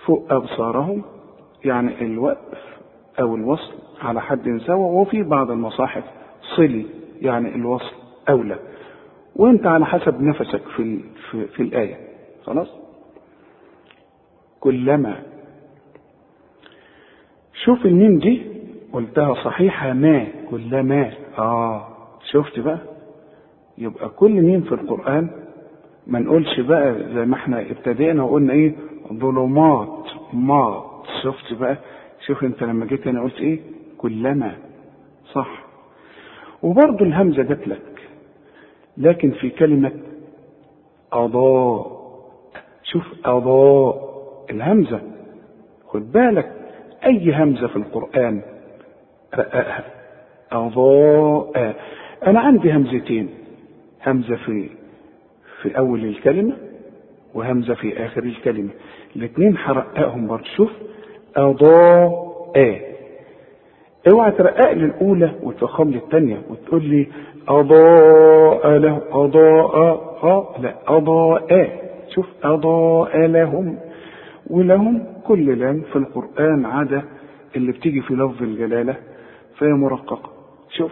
فوق 0.06 0.34
أبصارهم 0.34 1.02
يعني 1.66 2.06
الوقف 2.06 2.80
أو 3.20 3.36
الوصل 3.36 3.74
على 4.02 4.22
حد 4.22 4.58
سواء 4.66 4.92
وفي 4.92 5.24
بعض 5.24 5.52
المصاحف 5.52 6.04
صلي. 6.56 6.86
يعني 7.24 7.56
الوصل 7.56 7.96
أولى. 8.30 8.60
وأنت 9.36 9.66
على 9.68 9.86
حسب 9.86 10.22
نفسك 10.22 10.62
في 10.76 11.00
في, 11.32 11.48
في 11.48 11.64
الآية. 11.64 11.98
خلاص؟ 12.44 12.68
كلما 14.60 15.22
شوف 17.64 17.86
الميم 17.86 18.20
دي 18.20 18.42
قلتها 18.94 19.34
صحيحة 19.34 19.94
ما 19.94 20.28
كلما. 20.50 21.12
آه 21.38 21.88
شفت 22.32 22.60
بقى؟ 22.60 22.80
يبقى 23.78 24.10
كل 24.10 24.32
ميم 24.32 24.62
في 24.62 24.72
القرآن 24.72 25.30
ما 26.08 26.20
نقولش 26.20 26.60
بقى 26.60 26.94
زي 27.14 27.26
ما 27.26 27.36
إحنا 27.36 27.62
ابتدينا 27.62 28.24
وقلنا 28.24 28.54
إيه؟ 28.54 28.76
ظلمات 29.14 30.08
ما 30.34 30.84
شفت 31.24 31.54
بقى؟ 31.54 31.78
شوف 32.28 32.44
أنت 32.44 32.64
لما 32.64 32.86
جيت 32.86 33.08
أنا 33.08 33.22
قلت 33.24 33.38
إيه؟ 33.40 33.60
كلما. 33.98 34.56
صح. 35.34 35.62
وبرضه 36.63 37.06
الهمزة 37.06 37.43
جت 37.43 37.67
لك 37.67 37.82
لكن 38.97 39.32
في 39.32 39.49
كلمة 39.49 39.91
أضاء. 41.13 42.04
شوف 42.84 43.04
أضاء 43.26 44.13
الهمزة. 44.49 45.02
خد 45.88 46.12
بالك 46.12 46.52
أي 47.06 47.34
همزة 47.34 47.67
في 47.67 47.76
القرآن 47.76 48.41
رققها. 49.36 49.84
أضاء. 50.52 51.76
أنا 52.28 52.39
عندي 52.39 52.71
همزتين 52.73 53.30
همزة 54.08 54.36
في 54.36 54.69
في 55.62 55.78
أول 55.78 56.06
الكلمة 56.06 56.58
وهمزة 57.34 57.73
في 57.73 58.06
آخر 58.06 58.23
الكلمة. 58.23 58.69
الاثنين 59.15 59.58
هرققهم 59.58 60.28
برضه. 60.28 60.43
شوف 60.56 60.71
أضاء. 61.36 62.92
اوعى 64.12 64.32
ترقق 64.32 64.72
لي 64.72 64.86
الأولى 64.86 65.32
وتفخم 65.44 65.89
لي 65.89 65.98
الثانية 65.98 66.42
وتقول 66.50 66.84
لي 66.86 67.08
أضاء 67.48 68.68
له 68.78 69.02
أضاء 69.12 69.76
آه 70.24 70.56
لا 70.62 70.76
أضاء. 70.88 71.80
شوف 72.16 72.26
أضاء 72.44 73.18
لهم. 73.28 73.78
ولهم 74.50 75.04
كل 75.28 75.60
لام 75.60 75.82
في 75.82 75.96
القرآن 75.96 76.66
عدا 76.66 77.04
اللي 77.56 77.72
بتيجي 77.72 78.02
في 78.02 78.13
لفظ 78.13 78.44
الجلالة 78.44 78.96
فهي 79.58 79.70
مرققة. 79.70 80.30
شوف 80.70 80.92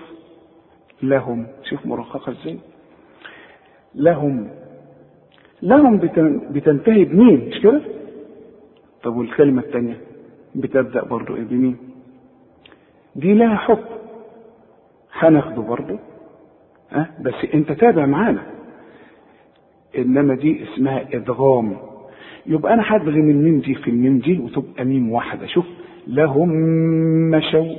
لهم. 1.03 1.47
شوف 1.69 1.85
مرققة 1.85 2.31
إزاي. 2.31 2.57
لهم. 3.95 4.47
لهم 5.61 5.97
بتنتهي 6.51 7.05
بمين؟ 7.05 7.47
مش 7.49 7.59
كده؟ 7.61 7.81
طب 9.03 9.15
والكلمة 9.15 9.61
الثانية 9.61 9.97
بتبدأ 10.55 11.03
برضو 11.03 11.35
إيه؟ 11.35 11.43
بمين؟ 11.43 11.77
دي 13.15 13.33
لها 13.33 13.55
حكم. 13.55 13.95
هناخده 15.13 15.61
برضو 15.61 15.97
ها؟ 16.91 16.99
أه؟ 17.01 17.21
بس 17.23 17.33
انت 17.53 17.71
تابع 17.71 18.05
معانا. 18.05 18.43
انما 19.97 20.35
دي 20.35 20.63
اسمها 20.63 21.01
ادغام. 21.13 21.77
يبقى 22.45 22.73
أنا 22.73 22.83
هدغم 22.95 23.29
الميم 23.29 23.59
دي 23.59 23.75
في 23.75 23.89
الميم 23.89 24.19
دي 24.19 24.39
وتبقى 24.39 24.85
ميم 24.85 25.11
واحدة. 25.11 25.45
شوف 25.47 25.65
لهم 26.07 26.49
مشوا. 27.29 27.75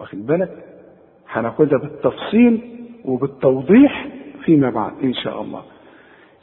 واخد 0.00 0.26
بالك؟ 0.26 0.64
هناخدها 1.28 1.78
بالتفصيل 1.78 2.60
وبالتوضيح 3.04 4.08
فيما 4.44 4.70
بعد 4.70 4.92
إن 5.02 5.14
شاء 5.14 5.42
الله. 5.42 5.62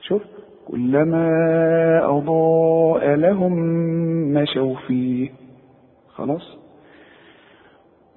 شوف 0.01 0.21
كلما 0.67 1.25
أضاء 2.06 3.15
لهم 3.15 3.54
مشوا 4.34 4.75
فيه. 4.88 5.30
خلاص؟ 6.10 6.58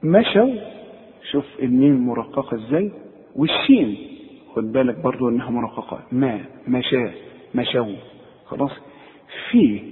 مشوا. 0.04 0.54
شوف 1.32 1.44
الميم 1.62 2.06
مرققة 2.06 2.54
إزاي؟ 2.56 2.92
والشين. 3.36 3.96
خد 4.54 4.72
بالك 4.72 4.98
برضو 4.98 5.28
إنها 5.28 5.50
مرققة. 5.50 6.00
ما 6.12 6.44
مشى. 6.68 7.08
مشوا. 7.54 7.96
خلاص. 8.46 8.70
فيه 9.50 9.82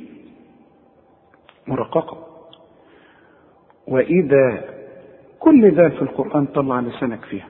مرققة. 1.69 2.27
وإذا 3.89 4.65
كل 5.39 5.75
ذال 5.75 5.93
في 5.93 6.03
القرآن 6.03 6.47
طلع 6.47 6.81
لسانك 6.81 7.25
فيها. 7.25 7.49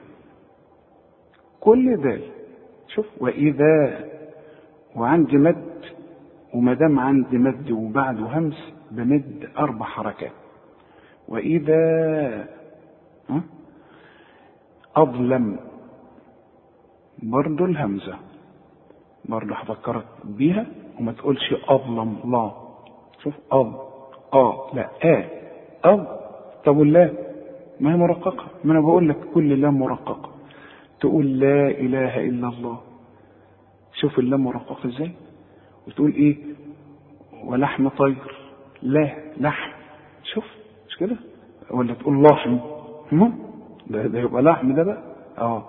كل 1.59 1.97
ذال 1.97 2.21
شوف. 2.87 3.05
وإذا 3.19 3.99
وعندي 4.95 5.37
مد 5.37 5.73
وما 6.53 6.73
دام 6.73 6.99
عندي 6.99 7.37
مد 7.37 7.71
وبعده 7.71 8.37
همس 8.37 8.73
بمد 8.91 9.49
أربع 9.57 9.85
حركات. 9.85 10.42
وإذا 11.27 12.47
أظلم 14.95 15.59
برضو 17.23 17.65
الهمزة. 17.65 18.17
برضو 19.25 19.53
هفكرك 19.53 20.05
بيها 20.23 20.65
وما 20.99 21.11
تقولش 21.11 21.53
أظلم 21.67 22.17
لا. 22.31 22.51
شوف 23.23 23.33
أظ 23.51 23.73
آ 24.33 24.69
لا 24.73 24.89
آ. 25.05 25.23
أظ 25.83 25.99
طب 26.65 26.77
والله 26.77 27.13
ما 27.79 27.93
هي 27.93 27.97
مرققة؟ 27.97 28.45
ما 28.63 28.71
أنا 28.73 28.81
بقول 28.81 29.09
لك 29.09 29.17
كل 29.33 29.61
لام 29.61 29.79
مرققة. 29.79 30.29
تقول 30.99 31.39
لا 31.39 31.67
إله 31.69 32.19
إلا 32.19 32.47
الله. 32.47 32.79
شوف 33.93 34.19
اللام 34.19 34.43
مرققة 34.43 34.87
إزاي؟ 34.89 35.11
وتقول 35.87 36.11
إيه؟ 36.13 36.37
ولحم 37.43 37.87
طير. 37.89 38.35
لا 38.81 39.15
لحم. 39.37 39.71
شوف. 40.23 40.62
مش 40.93 40.99
كده؟ 40.99 41.15
ولا 41.71 41.93
تقول 41.93 42.23
لحم. 42.23 42.57
ده 43.87 44.07
ده 44.07 44.19
يبقى 44.19 44.41
لحم 44.41 44.75
ده 44.75 44.83
بقى؟ 44.83 45.03
آه. 45.37 45.65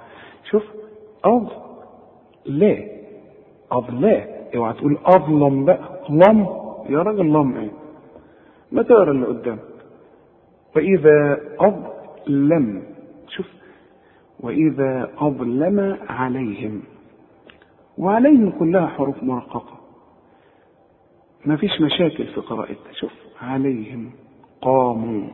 شوف 0.50 0.62
أض 1.24 1.48
لا. 2.46 2.84
أض 3.72 3.90
لا. 3.90 4.26
اوعى 4.56 4.72
تقول 4.72 4.98
أظلم 5.04 5.64
بقى. 5.64 6.00
لم. 6.10 6.46
يا 6.88 6.98
راجل 7.02 7.26
لم 7.26 7.56
إيه؟ 7.56 7.70
ما 8.72 8.82
تقرأ 8.82 9.10
اللي 9.10 9.26
قدامك 9.26 9.60
وإذا 10.76 11.40
أظلم. 11.60 12.82
شوف. 13.28 13.46
وإذا 14.40 15.10
أظلم 15.18 15.98
عليهم. 16.08 16.82
وعليهم 17.98 18.50
كلها 18.50 18.86
حروف 18.86 19.22
مرققة. 19.22 19.78
ما 21.46 21.56
فيش 21.56 21.80
مشاكل 21.80 22.26
في 22.26 22.40
قراءتها. 22.40 22.92
شوف. 22.92 23.12
عليهم. 23.42 24.10
قاموا 24.64 25.28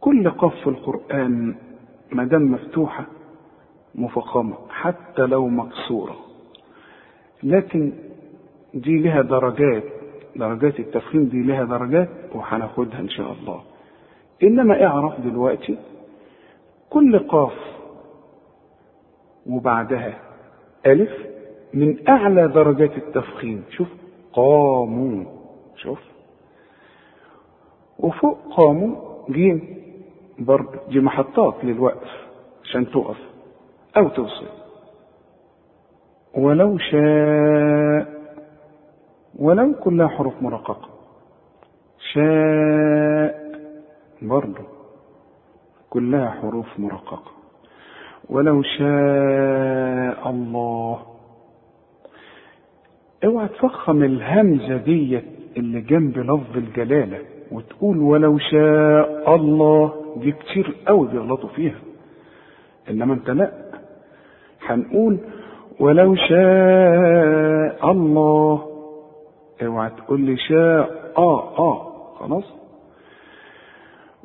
كل 0.00 0.30
قف 0.30 0.54
في 0.54 0.66
القرآن 0.66 1.54
ما 2.12 2.24
دام 2.24 2.52
مفتوحة 2.52 3.04
مفخمة 3.94 4.56
حتى 4.68 5.22
لو 5.22 5.48
مكسورة. 5.48 6.16
لكن 7.42 7.92
دي 8.74 8.98
لها 8.98 9.22
درجات 9.22 9.82
درجات 10.36 10.80
التفخيم 10.80 11.24
دي 11.24 11.42
لها 11.42 11.64
درجات 11.64 12.08
وهناخدها 12.34 13.00
إن 13.00 13.08
شاء 13.08 13.32
الله. 13.32 13.62
إنما 14.42 14.86
اعرف 14.86 15.20
دلوقتي 15.20 15.78
كل 16.90 17.18
قاف 17.18 17.52
وبعدها 19.46 20.18
ألف 20.86 21.10
من 21.74 22.08
أعلى 22.08 22.48
درجات 22.48 22.96
التفخيم. 22.96 23.64
شوف 23.70 23.88
قاموا. 24.32 25.24
شوف. 25.76 26.13
وفوق 27.98 28.38
قاموا 28.56 28.96
جيم 29.30 29.76
برضه 30.38 30.78
دي 30.88 31.00
محطات 31.00 31.54
للوقف 31.64 32.10
عشان 32.64 32.90
تقف 32.90 33.16
أو 33.96 34.08
توصل. 34.08 34.46
ولو 36.34 36.78
شاء 36.78 38.14
ولو 39.38 39.74
كلها 39.74 40.08
حروف 40.08 40.42
مرققة. 40.42 40.88
شاء 42.12 43.44
برضه 44.22 44.64
كلها 45.90 46.30
حروف 46.30 46.66
مرققة. 46.78 47.32
ولو 48.30 48.62
شاء 48.62 50.30
الله. 50.30 51.02
اوعى 53.24 53.48
تفخم 53.48 54.02
الهمزة 54.02 54.76
ديت 54.76 55.24
اللي 55.56 55.80
جنب 55.80 56.18
لفظ 56.18 56.56
الجلالة. 56.56 57.33
وتقول 57.52 57.98
ولو 57.98 58.38
شاء 58.38 59.34
الله 59.34 59.92
دي 60.16 60.32
كتير 60.32 60.76
قوي 60.86 61.08
بيغلطوا 61.08 61.48
فيها. 61.48 61.78
إنما 62.90 63.14
أنت 63.14 63.30
لأ. 63.30 63.52
هنقول 64.62 65.18
ولو 65.80 66.14
شاء 66.14 67.90
الله. 67.90 68.68
اوعى 69.62 69.90
تقول 69.90 70.20
لي 70.20 70.36
شاء 70.36 71.12
آه 71.18 71.58
آه 71.58 72.14
خلاص. 72.18 72.44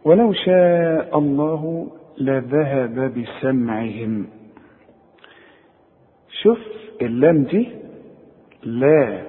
ولو 0.05 0.33
شاء 0.33 1.17
الله 1.17 1.87
لذهب 2.17 3.13
بسمعهم. 3.13 4.27
شوف 6.43 6.59
اللام 7.01 7.43
دي 7.43 7.69
لا 8.63 9.21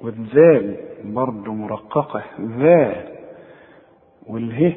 والذال. 0.00 0.89
برضه 1.04 1.52
مرققة 1.52 2.22
ذا 2.40 3.08
والهه 4.26 4.74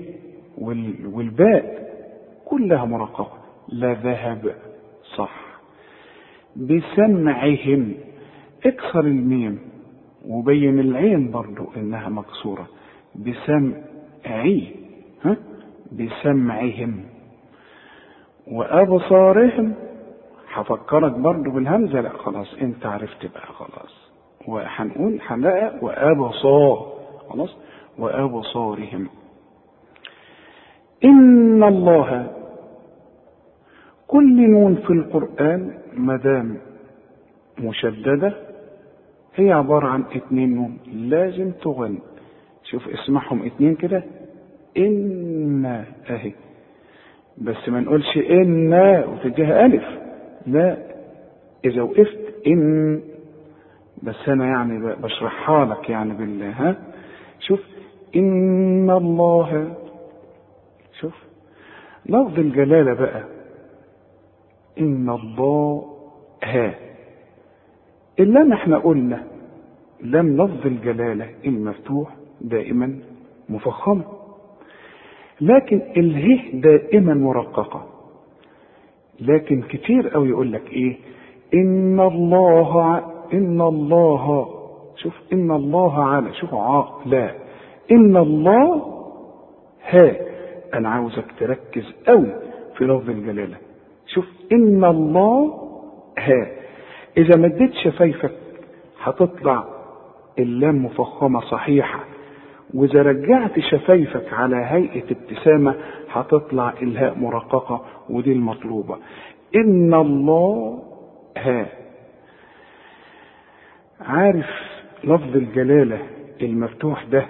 والباء 1.13 1.83
كلها 2.45 2.85
مرققة. 2.85 3.37
لا 3.69 3.93
ذهب 3.93 4.55
صح. 5.15 5.43
بسمعهم 6.55 7.93
اكسر 8.65 8.99
الميم 8.99 9.59
وبين 10.27 10.79
العين 10.79 11.31
برضو 11.31 11.65
إنها 11.77 12.09
مكسورة. 12.09 12.67
بسمعي 13.15 14.75
ها؟ 15.25 15.37
بسمعهم 15.91 17.05
وأبصارهم. 18.47 19.73
هفكرك 20.53 21.11
برضو 21.11 21.51
بالهمزة. 21.51 22.01
لا 22.01 22.09
خلاص 22.09 22.53
انت 22.61 22.85
عرفت 22.85 23.25
بقى 23.25 23.47
خلاص. 23.47 24.02
وهنقول 24.47 25.19
هنلاقي 25.27 25.79
وأبصار 25.81 26.93
خلاص؟ 27.29 27.57
وأبصارهم. 27.99 29.09
إن 31.03 31.63
الله 31.63 32.31
كل 34.07 34.49
نون 34.49 34.75
في 34.75 34.89
القرآن 34.93 35.77
مدام 35.93 36.57
مشددة 37.59 38.33
هي 39.35 39.51
عبارة 39.51 39.87
عن 39.87 40.03
اتنين 40.15 40.55
نون 40.55 40.77
لازم 40.93 41.51
تغن. 41.51 41.99
شوف 42.63 42.87
اسمعهم 42.87 43.45
اتنين 43.45 43.75
كده. 43.75 44.03
إن 44.77 45.85
أهي. 46.09 46.33
بس 47.37 47.69
ما 47.69 47.79
نقولش 47.79 48.17
إن 48.17 48.73
وتديها 49.07 49.65
ألف. 49.65 49.83
لا. 50.47 50.77
إذا 51.65 51.81
وقفت 51.81 52.33
إن. 52.47 53.01
بس 54.03 54.29
أنا 54.29 54.45
يعني 54.45 54.95
بشرحها 54.95 55.65
لك 55.65 55.89
يعني 55.89 56.13
بالله 56.13 56.49
ها؟ 56.49 56.75
شوف 57.39 57.59
إن 58.15 58.89
الله 58.91 59.73
شوف 60.99 61.13
لفظ 62.05 62.39
الجلالة 62.39 62.93
بقى 62.93 63.23
إن 64.79 65.09
الله 65.09 65.83
ها. 66.43 66.73
اللام 68.19 68.53
إحنا 68.53 68.77
قلنا 68.77 69.23
لام 70.01 70.37
لفظ 70.41 70.65
الجلالة 70.65 71.29
المفتوح 71.45 72.09
دائما 72.41 72.99
مفخمة 73.49 74.03
لكن 75.41 75.81
اله 75.97 76.51
دائما 76.53 77.13
مرققة. 77.13 77.85
لكن 79.19 79.61
كتير 79.61 80.09
قوي 80.09 80.29
يقول 80.29 80.51
لك 80.51 80.69
إيه؟ 80.73 80.97
إن 81.53 81.99
الله 81.99 83.12
ان 83.33 83.61
الله 83.61 84.47
شوف 84.95 85.13
ان 85.33 85.51
الله 85.51 86.03
على 86.03 86.33
شوف 86.33 86.53
ع 86.53 86.83
لا 87.05 87.31
ان 87.91 88.17
الله 88.17 88.93
ها 89.89 90.15
أنا 90.73 90.89
عاوزك 90.89 91.25
تركز 91.39 91.83
قوي 92.07 92.33
في 92.77 92.85
لفظ 92.85 93.09
الجلالة. 93.09 93.57
شوف 94.07 94.25
ان 94.51 94.83
الله 94.83 95.53
ها 96.19 96.47
إذا 97.17 97.37
مديت 97.39 97.73
شفايفك 97.73 98.31
هتطلع 99.03 99.63
اللام 100.39 100.85
مفخمة 100.85 101.41
صحيحة. 101.41 101.99
وإذا 102.73 103.01
رجعت 103.01 103.59
شفايفك 103.59 104.33
على 104.33 104.55
هيئة 104.55 105.03
ابتسامة 105.11 105.75
هتطلع 106.11 106.73
الهاء 106.81 107.17
مرققة 107.19 107.81
ودي 108.09 108.31
المطلوبة. 108.31 108.95
ان 109.55 109.93
الله 109.93 110.79
ها 111.37 111.65
عارف 114.03 114.45
لفظ 115.03 115.35
الجلالة 115.37 116.01
المفتوح 116.41 117.03
ده 117.05 117.25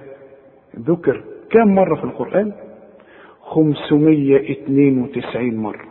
ذكر 0.79 1.23
كم 1.49 1.75
مرة 1.75 1.95
في 1.95 2.03
القرآن؟ 2.03 2.53
592 3.41 5.57
مرة. 5.57 5.85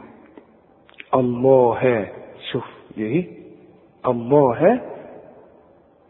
الله 1.14 2.08
شوف 2.52 2.64
إيه 2.98 3.26
الله 4.08 4.52
ها 4.66 4.82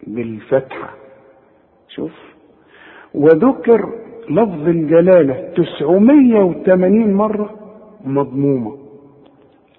بالفتحة. 0.07 0.95
شوف. 1.89 2.13
وذكر 3.15 3.93
لفظ 4.31 4.69
الجلالة 4.69 5.53
980 5.57 7.13
مرة 7.15 7.51
مضمومة. 8.05 8.79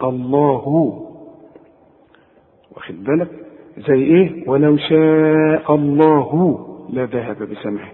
الله. 0.04 0.68
واخد 2.76 3.04
بالك؟ 3.04 3.43
زي 3.78 4.04
إيه؟ 4.04 4.50
ولو 4.50 4.78
شاء 4.78 5.76
الله 5.76 6.60
لذهب 6.94 7.44
بسمعه. 7.44 7.92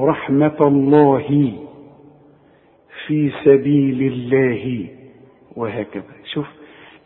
رحمة 0.00 0.56
الله 0.60 1.52
في 3.06 3.30
سبيل 3.44 4.12
الله. 4.12 4.86
وهكذا. 5.56 6.02
شوف 6.34 6.46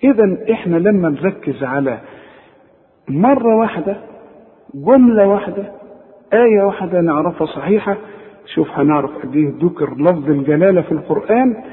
اذا 0.04 0.38
إحنا 0.52 0.76
لما 0.76 1.08
نركز 1.08 1.64
على 1.64 2.00
مرة 3.08 3.56
واحدة 3.56 3.96
جملة 4.74 5.28
واحدة 5.28 5.72
آية 6.32 6.62
واحدة 6.62 7.00
نعرفها 7.00 7.46
صحيحة. 7.46 7.96
شوف 8.54 8.68
هنعرف 8.70 9.10
قد 9.22 9.36
إيه 9.36 9.52
ذكر 9.62 9.94
لفظ 9.96 10.30
الجلالة 10.30 10.82
في 10.82 10.92
القرآن 10.92 11.64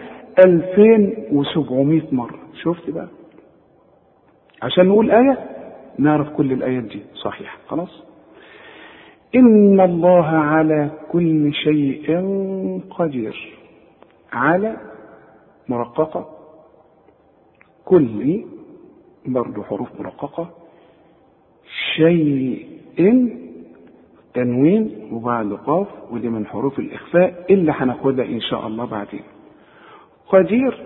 2700 0.45 2.01
مرة. 2.12 2.39
شفت 2.63 2.89
بقى؟ 2.89 3.07
عشان 4.62 4.85
نقول 4.85 5.12
آية 5.12 5.38
نعرف 5.99 6.29
كل 6.29 6.51
الآيات 6.51 6.83
دي 6.83 7.01
صحيحة. 7.23 7.57
خلاص؟ 7.67 8.03
إن 9.35 9.79
الله 9.79 10.25
على 10.25 10.89
كل 11.12 11.53
شيء 11.53 12.21
قدير. 12.89 13.57
على 14.33 14.77
مرققة. 15.69 16.29
كل 17.85 18.43
برضو 19.25 19.63
حروف 19.63 19.88
مرققة. 19.99 20.49
شيء 21.95 22.67
تنوين 24.33 25.09
وبعد 25.12 25.53
قاف 25.53 25.88
ودي 26.12 26.29
من 26.29 26.45
حروف 26.47 26.79
الإخفاء 26.79 27.45
اللي 27.49 27.71
هناخدها 27.71 28.25
إن 28.25 28.41
شاء 28.41 28.67
الله 28.67 28.85
بعدين. 28.85 29.23
قدير 30.29 30.85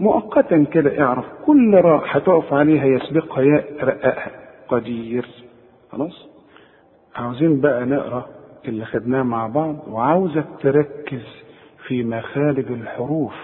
مؤقتا 0.00 0.64
كده 0.72 1.02
اعرف 1.04 1.24
كل 1.46 1.74
راء 1.74 2.02
هتقف 2.06 2.52
عليها 2.52 2.84
يسبقها 2.86 3.42
ياء 3.42 3.84
رققها 3.84 4.30
قدير 4.68 5.26
خلاص؟ 5.92 6.28
عاوزين 7.16 7.60
بقى 7.60 7.84
نقرأ 7.84 8.26
اللي 8.68 8.84
خدناه 8.84 9.22
مع 9.22 9.46
بعض 9.46 9.76
وعاوزك 9.88 10.44
تركز 10.62 11.22
في 11.86 12.04
مخارج 12.04 12.72
الحروف 12.72 13.34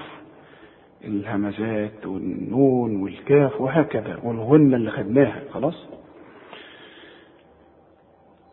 الهمزات 1.04 2.06
والنون 2.06 3.02
والكاف 3.02 3.60
وهكذا 3.60 4.18
والغنة 4.24 4.76
اللي 4.76 4.90
خدناها 4.90 5.42
خلاص؟ 5.52 5.88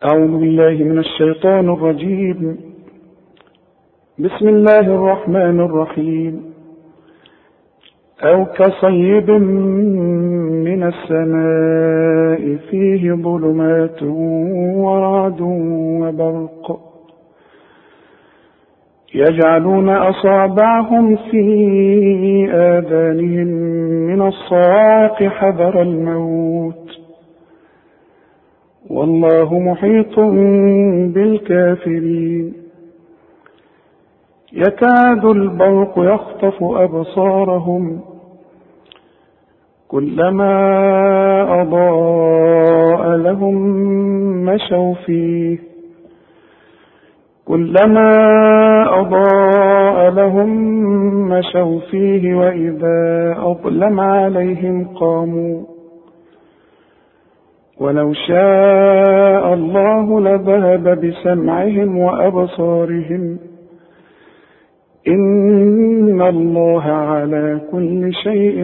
أعوذ 0.06 0.38
بالله 0.38 0.84
من 0.84 0.98
الشيطان 0.98 1.68
الرجيم. 1.68 2.56
بسم 4.18 4.48
الله 4.48 4.80
الرحمن 4.80 5.60
الرحيم. 5.60 6.42
أو 8.24 8.44
كصيب 8.44 9.30
من 10.66 10.82
السماء 10.82 12.56
فيه 12.70 13.12
ظلمات 13.12 14.02
ورعد 14.82 15.40
وبرق. 16.00 16.80
يجعلون 19.14 19.88
أصابعهم 19.88 21.16
في 21.16 21.44
آذانهم 22.52 23.46
من 24.06 24.22
الصواعق 24.22 25.22
حذر 25.22 25.82
الموت. 25.82 27.05
والله 28.90 29.58
محيط 29.58 30.20
بالكافرين. 31.14 32.52
يكاد 34.52 35.24
البرق 35.24 35.94
يخطف 35.98 36.62
أبصارهم. 36.62 38.00
كلما 39.88 40.52
أضاء 41.62 43.16
لهم 43.16 43.56
مشوا 44.44 44.94
فيه. 44.94 45.58
كلما 47.44 48.10
أضاء 49.00 50.10
لهم 50.10 50.50
مشوا 51.28 51.80
فيه 51.90 52.34
وإذا 52.34 53.34
أظلم 53.38 54.00
عليهم 54.00 54.84
قاموا. 54.84 55.75
ولو 57.80 58.12
شاء 58.12 59.54
الله 59.54 60.20
لذهب 60.20 61.06
بسمعهم 61.06 61.98
وأبصارهم. 61.98 63.38
إن 65.08 66.22
الله 66.22 66.82
على 66.82 67.60
كل 67.72 68.14
شيء 68.14 68.58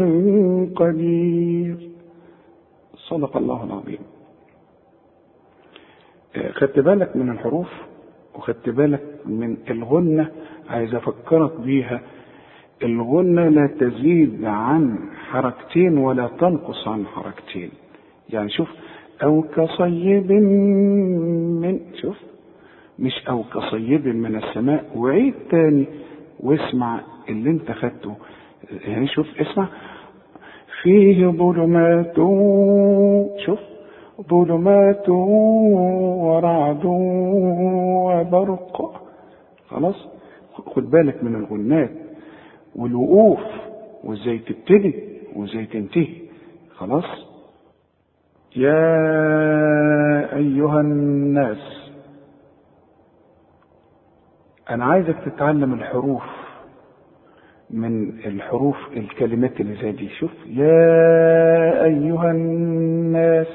قدير. 0.76 1.76
صدق 2.96 3.36
الله 3.36 3.64
العظيم. 3.64 3.98
خدت 6.52 6.78
بالك 6.78 7.16
من 7.16 7.30
الحروف 7.30 7.68
وخدت 8.34 8.68
بالك 8.68 9.02
من 9.26 9.56
الغنة؟ 9.70 10.30
عايز 10.70 10.94
أفكرك 10.94 11.60
بيها. 11.60 12.00
الغنة 12.82 13.48
لا 13.48 13.66
تزيد 13.80 14.44
عن 14.44 14.98
حركتين 15.30 15.98
ولا 15.98 16.28
تنقص 16.38 16.88
عن 16.88 17.06
حركتين. 17.06 17.70
يعني 18.30 18.50
شوف 18.50 18.68
أو 19.22 19.42
كصيب 19.42 20.32
من 20.32 21.80
شوف 22.00 22.16
مش 22.98 23.28
أو 23.28 23.42
كصيب 23.54 24.06
من 24.08 24.36
السماء. 24.36 24.84
وعيد 24.96 25.34
تاني. 25.50 25.86
واسمع 26.40 27.00
اللي 27.28 27.50
أنت 27.50 27.70
خدته. 27.72 28.14
يعني 28.84 29.06
شوف 29.06 29.40
اسمع. 29.40 29.68
فيه 30.82 31.26
ظلمات 31.26 32.16
شوف 33.46 33.58
ظلمات 34.30 35.08
ورعد 35.08 36.84
وبرق. 38.04 39.02
خلاص؟ 39.68 40.06
خد 40.66 40.90
بالك 40.90 41.24
من 41.24 41.34
الغنات 41.34 41.90
والوقوف 42.76 43.40
وإزاي 44.04 44.38
تبتدي 44.38 44.94
وإزاي 45.36 45.66
تنتهي. 45.66 46.08
خلاص؟ 46.76 47.31
يا 48.56 50.36
أيها 50.36 50.80
الناس 50.80 51.90
أنا 54.70 54.84
عايزك 54.84 55.16
تتعلم 55.24 55.74
الحروف 55.74 56.22
من 57.70 58.08
الحروف 58.08 58.76
الكلمات 58.96 59.60
اللي 59.60 59.74
زي 59.82 59.92
دي. 59.92 60.08
شوف 60.08 60.30
يا 60.46 61.84
أيها 61.84 62.30
الناس 62.30 63.46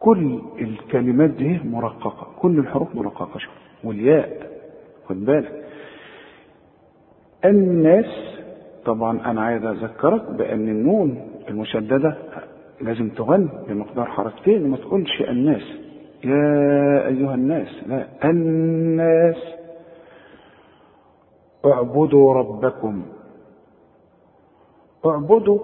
كل 0.00 0.40
الكلمات 0.60 1.30
دي 1.30 1.60
مرققة 1.64 2.26
كل 2.38 2.58
الحروف 2.58 2.94
مرققة. 2.94 3.38
شوف 3.38 3.52
والياء 3.84 4.46
خد 5.08 5.24
بالك. 5.24 5.64
الناس 7.44 8.06
طبعا 8.84 9.30
أنا 9.30 9.42
عايز 9.42 9.64
أذكرك 9.64 10.30
بأن 10.30 10.68
النون 10.68 11.28
المشددة 11.48 12.16
لازم 12.80 13.08
تغن 13.08 13.48
بمقدار 13.68 14.04
حركتين 14.06 14.64
وما 14.64 14.76
تقولش 14.76 15.22
الناس. 15.22 15.62
يا 16.24 17.06
أيها 17.06 17.34
الناس 17.34 17.68
لا 17.86 18.06
الناس. 18.24 19.36
اعبدوا 21.66 22.34
ربكم. 22.34 23.02
اعبدوا. 25.06 25.58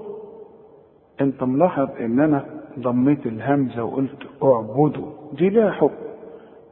انت 1.20 1.42
ملاحظ 1.42 1.88
ان 2.00 2.20
أنا 2.20 2.44
ضميت 2.78 3.26
الهمزة 3.26 3.84
وقلت 3.84 4.18
اعبدوا. 4.42 5.12
دي 5.32 5.50
لها 5.50 5.70
حكم. 5.70 6.04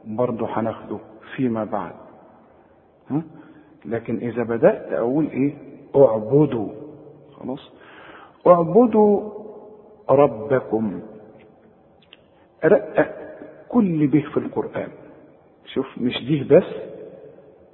برضه 0.05 0.47
هناخده 0.49 0.97
فيما 1.35 1.63
بعد. 1.63 1.91
ها؟ 3.09 3.21
لكن 3.85 4.17
إذا 4.17 4.43
بدأت 4.43 4.93
أقول 4.93 5.27
إيه؟ 5.27 5.53
اعبدوا. 5.95 6.69
خلاص؟ 7.39 7.71
اعبدوا 8.47 9.38
ربكم. 10.09 11.01
رقق 12.65 13.15
كل 13.69 14.07
به 14.07 14.21
في 14.33 14.37
القرآن. 14.37 14.87
شوف 15.65 15.97
مش 15.97 16.17
دي 16.27 16.43
بس 16.43 16.63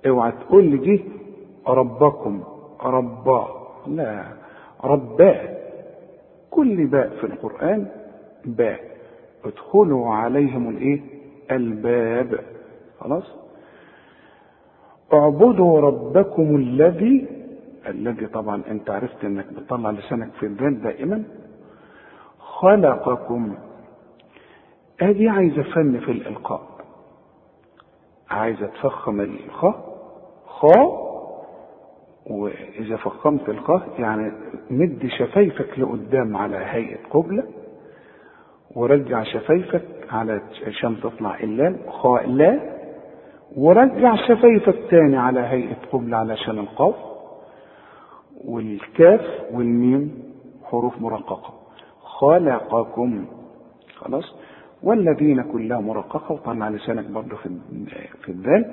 اوعى 0.07 0.31
تقول 0.31 0.63
لي 0.63 0.77
دي 0.77 1.05
ربكم 1.67 2.43
رباه 2.83 3.49
لا 3.87 4.23
رباه 4.83 5.57
كل 6.51 6.87
باء 6.87 7.09
في 7.09 7.23
القرآن 7.23 7.87
باء 8.45 8.79
ادخلوا 9.45 10.13
عليهم 10.13 10.69
الإيه؟ 10.69 11.01
الباب. 11.51 12.39
خلاص؟ 12.99 13.23
اعبدوا 15.13 15.79
ربكم 15.81 16.55
الذي 16.55 17.27
الذي 17.87 18.25
طبعا 18.27 18.61
أنت 18.67 18.89
عرفت 18.89 19.25
إنك 19.25 19.45
بتطلع 19.53 19.91
لسانك 19.91 20.31
في 20.39 20.45
البال 20.45 20.81
دائما. 20.81 21.23
خلقكم. 22.59 23.55
ادي 25.01 25.29
عايزة 25.29 25.63
فن 25.63 25.99
في 25.99 26.11
الإلقاء. 26.11 26.61
عايزة 28.29 28.67
تفخم 28.67 29.21
الخاء 29.21 29.95
خاء 30.45 31.05
واذا 32.25 32.95
فخمت 32.97 33.49
الخاء 33.49 33.87
يعني 33.99 34.31
مد 34.69 35.07
شفايفك 35.19 35.79
لقدام 35.79 36.37
على 36.37 36.57
هيئة 36.57 36.97
قبلة 37.09 37.43
ورجع 38.75 39.23
شفايفك 39.23 39.83
على 40.11 40.41
عشان 40.67 40.99
تطلع 41.01 41.39
اللام 41.39 41.77
خاء 41.89 42.27
لا 42.27 42.59
ورجع 43.57 44.15
شفايفك 44.15 44.89
تاني 44.89 45.17
على 45.17 45.39
هيئة 45.39 45.77
قبلة 45.91 46.17
علشان 46.17 46.59
القاف 46.59 46.95
والكاف 48.45 49.21
والميم 49.51 50.23
حروف 50.63 51.01
مرققة. 51.01 51.53
خلقكم. 52.19 53.25
خلاص؟ 53.95 54.35
والذين 54.83 55.41
كلها 55.41 55.79
مرققه 55.79 56.33
وطلع 56.33 56.69
لسانك 56.69 57.05
برضه 57.05 57.35
في 57.35 57.49
في 58.23 58.29
الدال 58.31 58.65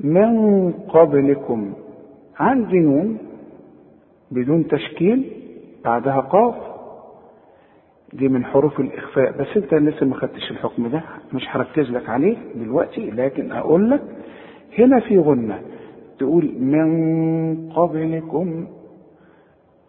من 0.00 0.72
قبلكم 0.72 1.72
عندي 2.38 2.78
نون 2.78 3.18
بدون 4.30 4.68
تشكيل 4.68 5.32
بعدها 5.84 6.20
قاف. 6.20 6.54
دي 8.12 8.28
من 8.28 8.44
حروف 8.44 8.80
الإخفاء 8.80 9.32
بس 9.32 9.46
أنت 9.56 9.74
لسه 9.74 10.06
ما 10.06 10.14
خدتش 10.14 10.50
الحكم 10.50 10.88
ده 10.88 11.02
مش 11.32 11.42
هركز 11.48 11.90
لك 11.90 12.08
عليه 12.08 12.36
دلوقتي 12.54 13.10
لكن 13.10 13.52
أقول 13.52 13.90
لك 13.90 14.02
هنا 14.78 15.00
في 15.00 15.18
غنة 15.18 15.60
تقول 16.18 16.54
من 16.60 17.72
قبلكم. 17.72 18.66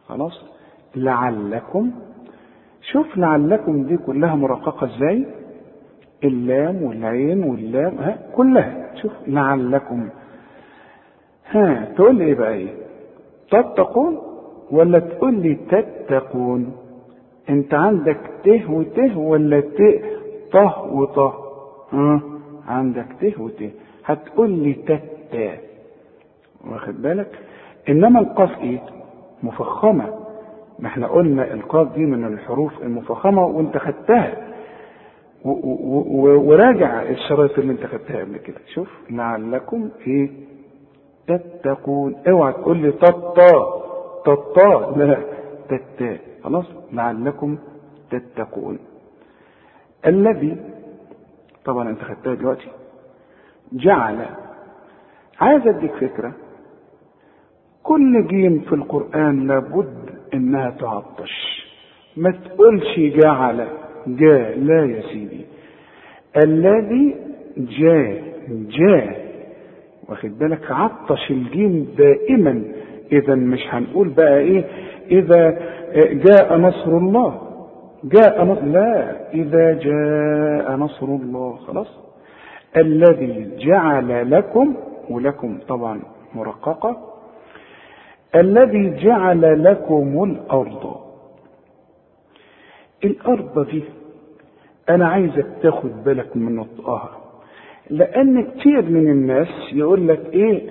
خلاص؟ 0.08 0.55
لعلكم 0.95 1.91
شوف 2.81 3.17
لعلكم 3.17 3.84
دي 3.84 3.97
كلها 3.97 4.36
مرققة 4.36 4.86
إزاي؟ 4.95 5.25
اللام 6.23 6.84
والعين 6.84 7.43
واللام 7.43 7.97
ها 7.97 8.17
كلها. 8.36 8.91
شوف 9.01 9.12
لعلكم. 9.27 10.10
ها 11.51 11.86
تقول 11.95 12.15
لي 12.15 12.25
إيه 12.25 12.34
بقى 12.36 12.53
إيه؟ 12.53 12.73
تتقون 13.51 14.17
ولا 14.71 14.99
تقول 14.99 15.34
لي 15.41 15.55
تتقون؟ 15.55 16.75
أنت 17.49 17.73
عندك 17.73 18.19
ته 18.43 18.71
وته 18.71 19.17
ولا 19.17 19.60
ت؟ 19.60 20.01
طه 20.51 20.84
وطه 20.93 21.34
ها 21.91 22.21
عندك 22.67 23.08
ته 23.21 23.41
وته 23.41 23.71
هتقول 24.05 24.49
لي 24.51 24.73
تتا 24.73 25.58
واخد 26.71 27.01
بالك؟ 27.01 27.39
إنما 27.89 28.19
القاف 28.19 28.60
إيه؟ 28.60 28.81
مفخمة. 29.43 30.24
ما 30.79 30.88
إحنا 30.88 31.07
قلنا 31.07 31.53
القاف 31.53 31.93
دي 31.93 32.05
من 32.05 32.25
الحروف 32.25 32.81
المفخمة 32.81 33.45
وانت 33.45 33.77
خدتها 33.77 34.33
وراجع 35.45 37.01
الشرايط 37.01 37.59
اللي 37.59 37.71
انت 37.71 37.85
خدتها 37.85 38.19
قبل 38.19 38.38
كده. 38.38 38.57
شوف 38.73 38.88
لعلكم 39.09 39.89
إيه 40.07 40.29
تتقون. 41.27 42.15
اوعى 42.27 42.53
تقول 42.53 42.77
لي 42.77 42.91
تطا 42.91 43.81
تطا. 44.25 44.93
لا 44.97 45.17
تتا. 45.69 46.17
خلاص 46.43 46.65
لعلكم 46.93 47.57
تتقون. 48.11 48.79
الذي 50.07 50.57
طبعا 51.65 51.89
انت 51.89 52.01
خدتها 52.01 52.33
دلوقتي 52.35 52.67
جعل 53.73 54.25
عايز 55.41 55.67
أديك 55.67 55.91
فكرة 55.93 56.33
كل 57.83 58.27
جيم 58.27 58.59
في 58.59 58.75
القرآن 58.75 59.47
لابد 59.47 60.05
إنها 60.36 60.69
تعطش. 60.69 61.65
ما 62.17 62.32
تقولش 62.32 63.00
جعل 63.00 63.67
جاء. 64.08 64.60
لا 64.60 64.86
يا 64.86 65.02
سيدي. 65.02 65.45
الذي 66.45 67.15
جاء 67.58 68.24
جاء. 68.50 69.26
واخد 70.10 70.39
بالك؟ 70.39 70.71
عطش 70.71 71.32
الجيم 71.32 71.88
دائما. 71.98 72.63
إذا 73.12 73.36
مش 73.36 73.60
هنقول 73.69 74.10
بقى 74.10 74.38
إيه؟ 74.38 74.65
إذا 75.12 75.60
جاء 76.13 76.58
نصر 76.58 76.98
الله. 76.98 77.41
جاء 78.04 78.43
نصر 78.45 78.65
لا. 78.65 79.15
إذا 79.34 79.74
جاء 79.74 80.76
نصر 80.76 81.06
الله. 81.06 81.56
خلاص. 81.56 82.00
الذي 82.78 83.50
جعل 83.58 84.32
لكم 84.32 84.76
ولكم 85.10 85.58
طبعا 85.67 86.00
مرققة 86.36 87.14
الذي 88.36 88.89
جعل 89.04 89.63
لكم 89.63 90.24
الأرض. 90.24 90.95
الأرض 93.04 93.67
دي 93.67 93.84
أنا 94.89 95.08
عايزك 95.08 95.45
تاخد 95.62 96.04
بالك 96.04 96.38
من 96.38 96.56
نطقها 96.56 97.10
لأن 97.89 98.43
كتير 98.43 98.82
من 98.82 99.12
الناس 99.12 99.48
يقول 99.74 100.08
لك 100.08 100.19
إيه؟ 100.34 100.62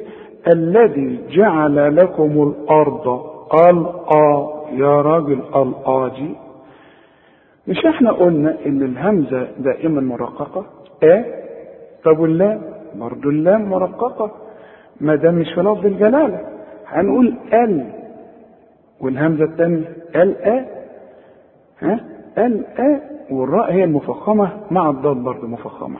الذي 0.55 1.19
جعل 1.31 1.97
لكم 1.97 2.43
الأرض. 2.43 3.27
الآ 3.55 4.49
يا 4.73 5.01
راجل 5.03 5.39
الآ 5.57 6.09
دي. 6.09 6.35
مش 7.69 7.87
إحنا 7.87 8.13
قلنا 8.13 8.57
إن 8.67 8.83
الهمزة 8.83 9.49
دائما 9.59 10.01
مرققة؟ 10.01 10.65
ا 11.05 11.25
طب 12.05 12.19
واللام؟ 12.19 12.61
برضو 12.95 13.31
اللام 13.31 13.71
مرققة. 13.71 14.31
ما 15.01 15.15
دام 15.17 15.35
مش 15.35 15.47
في 15.55 15.61
لفظ 15.61 15.87
الجلالة. 15.87 16.41
هنقول 16.95 17.35
ال 17.53 17.87
والهمزة 19.01 19.45
الثانية 19.45 19.85
ال 20.17 20.37
ا 20.45 20.65
ها؟ 21.81 22.01
ال 22.39 22.65
ا 22.79 23.01
والراء 23.31 23.73
هي 23.73 23.85
المفخمة 23.85 24.53
مع 24.71 24.91
الضاد 24.91 25.17
برضه 25.17 25.47
مفخمة. 25.47 25.97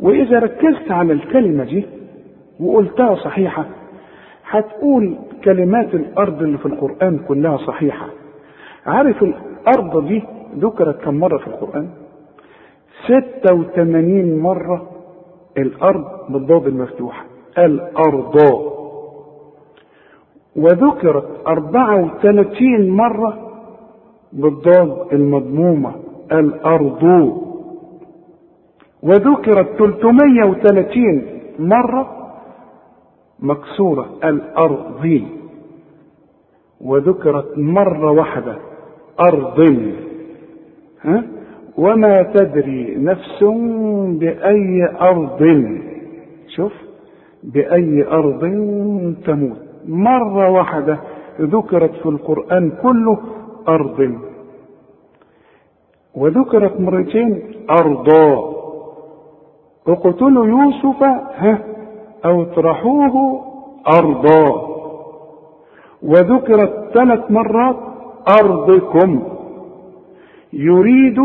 وإذا 0.00 0.38
ركزت 0.38 0.90
على 0.90 1.12
الكلمة 1.12 1.64
دي 1.64 1.86
وقلتها 2.60 3.14
صحيحة 3.14 3.64
هتقول 4.50 5.16
كلمات 5.44 5.94
الأرض 5.94 6.42
اللي 6.42 6.58
في 6.58 6.66
القرآن 6.66 7.18
كلها 7.18 7.56
صحيحة. 7.56 8.06
عارف 8.86 9.22
الأرض 9.22 10.06
دي 10.08 10.22
ذكرت 10.58 11.00
كم 11.04 11.14
مرة 11.14 11.38
في 11.38 11.46
القرآن؟ 11.46 11.88
86 13.08 14.38
مرة 14.38 14.90
الأرض 15.58 16.04
بالضاد 16.32 16.66
المفتوحة 16.66 17.24
الأرض. 17.58 18.36
وذكرت 20.56 21.28
34 21.46 22.90
مرة 22.90 23.38
بالضاد 24.32 25.06
المضمومة 25.12 25.92
الأرض. 26.32 27.32
وذكرت 29.02 29.78
330 29.78 31.22
مرة 31.58 32.30
مكسورة 33.40 34.06
الأرض. 34.24 35.22
وذكرت 36.80 37.58
مرة 37.58 38.10
واحدة 38.10 38.56
أرض. 39.20 39.76
ها؟ 41.02 41.24
وما 41.78 42.22
تدري 42.22 42.96
نفس 42.96 43.44
بأي 44.18 44.88
أرض. 45.00 45.68
شوف 46.48 46.72
بأي 47.42 48.06
أرض 48.06 48.40
تموت. 49.26 49.63
مرة 49.88 50.50
واحدة 50.50 50.98
ذكرت 51.40 51.90
في 51.90 52.06
القرآن 52.06 52.72
كله 52.82 53.18
أرض. 53.68 54.18
وذكرت 56.16 56.80
مرتين 56.80 57.42
أرضا 57.70 58.54
اقتلوا 59.88 60.46
يوسف 60.46 61.02
ها 61.36 61.58
أو 62.24 62.42
اطرحوه 62.42 63.40
أرضا 63.98 64.66
وذكرت 66.02 66.90
ثلاث 66.94 67.30
مرات 67.30 67.76
أرضكم. 68.40 69.22
يريد 70.52 71.20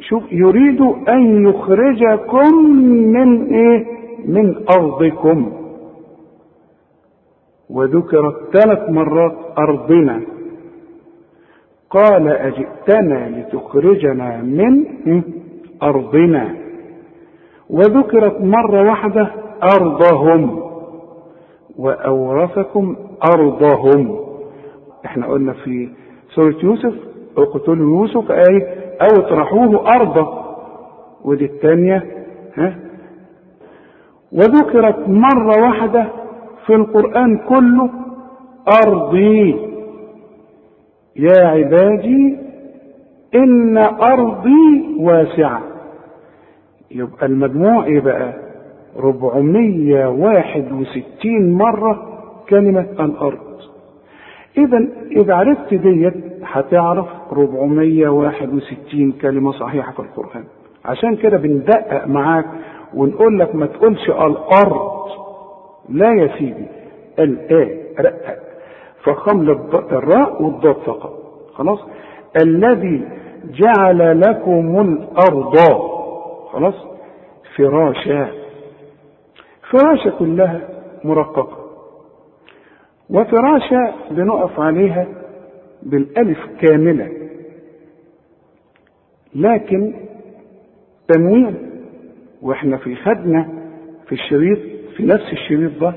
شوف 0.00 0.32
يريد 0.32 0.80
أن 1.08 1.48
يخرجكم 1.48 2.54
من 2.86 3.54
إيه؟ 3.54 3.86
من 4.26 4.54
أرضكم. 4.78 5.52
وذكرت 7.70 8.34
ثلاث 8.56 8.90
مرات 8.90 9.36
أرضنا. 9.58 10.20
قال 11.90 12.28
أجئتنا 12.28 13.28
لتخرجنا 13.28 14.42
من 14.42 14.84
أرضنا. 15.82 16.54
وذكرت 17.70 18.40
مرة 18.40 18.82
واحدة 18.82 19.32
أرضهم. 19.62 20.62
وأورثكم 21.78 22.96
أرضهم. 23.34 24.18
إحنا 25.04 25.26
قلنا 25.26 25.52
في 25.52 25.88
سورة 26.34 26.56
يوسف 26.62 26.94
اقتلوا 27.38 28.00
يوسف 28.00 28.30
أي 28.30 28.78
أو 29.00 29.20
اطرحوه 29.20 29.94
ارضا 29.94 30.56
ودي 31.24 31.44
الثانية 31.44 32.04
ها؟ 32.56 32.78
وذكرت 34.32 35.08
مرة 35.08 35.62
واحدة 35.62 36.06
في 36.68 36.74
القرآن 36.74 37.38
كله 37.38 37.90
أرضي. 38.86 39.56
يا 41.16 41.46
عبادي 41.46 42.36
إن 43.34 43.78
أرضي 43.78 44.96
واسعة. 45.00 45.62
يبقى 46.90 47.26
المجموع 47.26 47.84
إيه 47.84 48.00
بقى؟ 48.00 48.34
461 48.98 51.52
مرة 51.52 52.18
كلمة 52.48 52.86
الأرض. 53.00 53.38
إذا 54.58 54.86
إذا 55.10 55.34
عرفت 55.34 55.74
ديت 55.74 56.14
هتعرف 56.44 57.06
461 57.32 59.12
كلمة 59.12 59.52
صحيحة 59.52 59.92
في 59.92 60.00
القرآن. 60.00 60.44
عشان 60.84 61.16
كده 61.16 61.36
بندقق 61.36 62.06
معاك 62.06 62.46
ونقول 62.94 63.38
لك 63.38 63.54
ما 63.54 63.66
تقولش 63.66 64.10
الأرض. 64.10 64.98
لا 65.88 66.12
يا 66.14 66.38
سيدي 66.38 66.66
الآ 67.18 67.68
رقق 68.00 68.38
فخم 69.02 69.50
الراء 69.92 70.42
والضاد 70.42 70.76
فقط. 70.76 71.18
خلاص؟ 71.54 71.78
الذي 72.42 73.08
جعل 73.44 74.20
لكم 74.20 74.80
الأرض. 74.80 75.56
خلاص؟ 76.52 76.74
فراشا. 77.56 78.32
فراشة 79.70 80.10
كلها 80.18 80.60
مرققة. 81.04 81.58
وفراشة 83.10 83.94
بنقف 84.10 84.60
عليها 84.60 85.06
بالألف 85.82 86.38
كاملة. 86.60 87.08
لكن 89.34 89.94
تنوين 91.08 91.56
وإحنا 92.42 92.76
في 92.76 92.96
خدنا 92.96 93.48
في 94.06 94.12
الشريط 94.12 94.58
في 94.98 95.06
نفس 95.06 95.32
الشريط 95.32 95.80
ده 95.80 95.94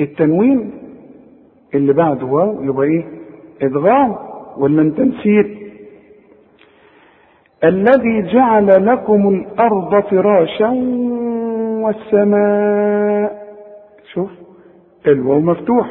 التنوين 0.00 0.70
اللي 1.74 1.92
بعده 1.92 2.26
واو 2.26 2.62
يبقى 2.62 2.86
إيه؟ 2.86 3.04
إدغام 3.62 4.16
ولا 4.56 4.82
نسيت 4.82 5.58
الذي 7.64 8.22
جعل 8.32 8.86
لكم 8.86 9.28
الأرض 9.28 10.00
فراشا 10.04 10.68
والسماء. 11.84 13.48
شوف 14.12 14.30
الواو 15.06 15.40
مفتوح 15.40 15.90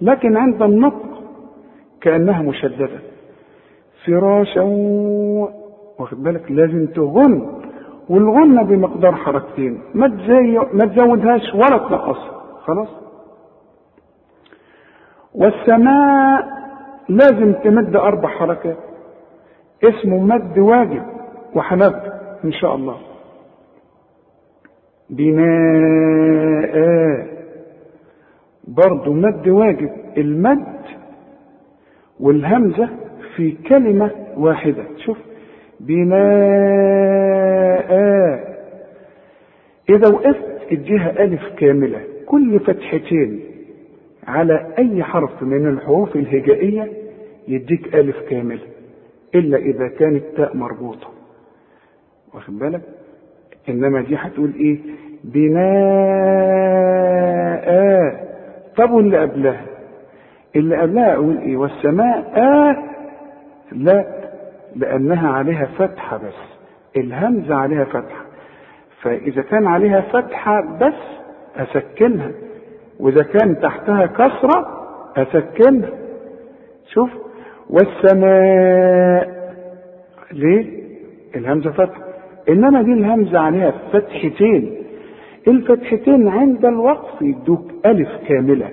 لكن 0.00 0.36
عند 0.36 0.62
النطق 0.62 1.22
كأنها 2.00 2.42
مشددة. 2.42 3.00
فراشا 4.06 4.60
واخد 5.98 6.22
بالك؟ 6.22 6.50
لازم 6.50 6.86
تغن. 6.86 7.62
والغنة 8.08 8.62
بمقدار 8.62 9.14
حركتين. 9.14 9.80
ما. 9.94 10.06
ما 10.72 10.86
تزودهاش 10.86 11.54
ولا 11.54 11.78
تنقصها 11.78 12.42
خلاص؟ 12.60 12.88
والسماء 15.34 16.48
لازم 17.08 17.52
تمد 17.52 17.96
أربع 17.96 18.28
حركات. 18.28 18.76
اسمه 19.84 20.18
مد 20.18 20.58
واجب 20.58 21.02
وهنبدا 21.54 22.20
إن 22.44 22.52
شاء 22.52 22.74
الله. 22.74 22.96
بناء 25.10 26.78
برضه 28.68 29.12
مد 29.12 29.48
واجب. 29.48 29.90
المد 30.16 30.78
والهمزة 32.20 32.88
في 33.36 33.52
كلمة 33.52 34.10
واحدة. 34.36 34.84
شوف. 34.96 35.27
بناء. 35.80 36.28
إذا 39.90 40.08
وقفت 40.08 40.72
اديها 40.72 41.24
ألف 41.24 41.42
كاملة 41.58 42.00
كل 42.26 42.60
فتحتين 42.60 43.40
على 44.26 44.66
أي 44.78 45.02
حرف 45.04 45.42
من 45.42 45.66
الحروف 45.68 46.16
الهجائية 46.16 46.88
يديك 47.48 47.94
ألف 47.94 48.16
كاملة 48.30 48.60
إلا 49.34 49.58
إذا 49.58 49.88
كانت 49.88 50.22
تاء 50.36 50.56
مربوطة. 50.56 51.08
واخد 52.34 52.58
بالك؟ 52.58 52.80
إنما 53.68 54.00
دي 54.02 54.16
هتقول 54.16 54.50
إيه؟ 54.60 54.78
بناء. 55.24 55.68
طب 58.76 58.90
واللي 58.90 59.18
قبلها؟ 59.18 59.64
اللي 60.56 60.76
قبلها 60.76 61.14
أقول 61.14 61.38
إيه؟ 61.38 61.56
والسماء 61.56 62.32
آه 62.36 62.76
لا 63.72 64.17
لأنها 64.78 65.28
عليها 65.28 65.66
فتحة 65.78 66.16
بس. 66.16 66.58
الهمزة 66.96 67.54
عليها 67.54 67.84
فتحة. 67.84 68.24
فإذا 69.02 69.42
كان 69.42 69.66
عليها 69.66 70.00
فتحة 70.00 70.78
بس 70.80 70.94
أسكنها. 71.56 72.30
وإذا 73.00 73.22
كان 73.22 73.60
تحتها 73.60 74.06
كسرة 74.06 74.88
أسكنها. 75.16 75.90
شوف. 76.94 77.10
والسماء. 77.70 79.38
ليه؟ 80.32 80.82
الهمزة 81.36 81.70
فتحة. 81.70 82.02
إنما 82.48 82.82
دي 82.82 82.92
الهمزة 82.92 83.38
عليها 83.38 83.72
فتحتين. 83.92 84.74
الفتحتين 85.48 86.28
عند 86.28 86.64
الوقف 86.64 87.22
يدوك 87.22 87.70
ألف 87.86 88.08
كاملة. 88.28 88.68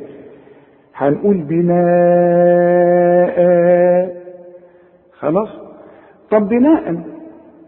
هنقول 0.96 1.38
بناء. 1.38 1.86
خلاص؟ 5.20 5.65
طب 6.32 6.48
بناء 6.50 7.04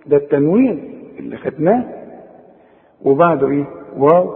ده 0.07 0.17
التنوين 0.17 0.93
اللي 1.19 1.37
خدناه 1.37 1.85
وبعده 3.05 3.47
إيه؟ 3.49 3.65
واو 3.97 4.29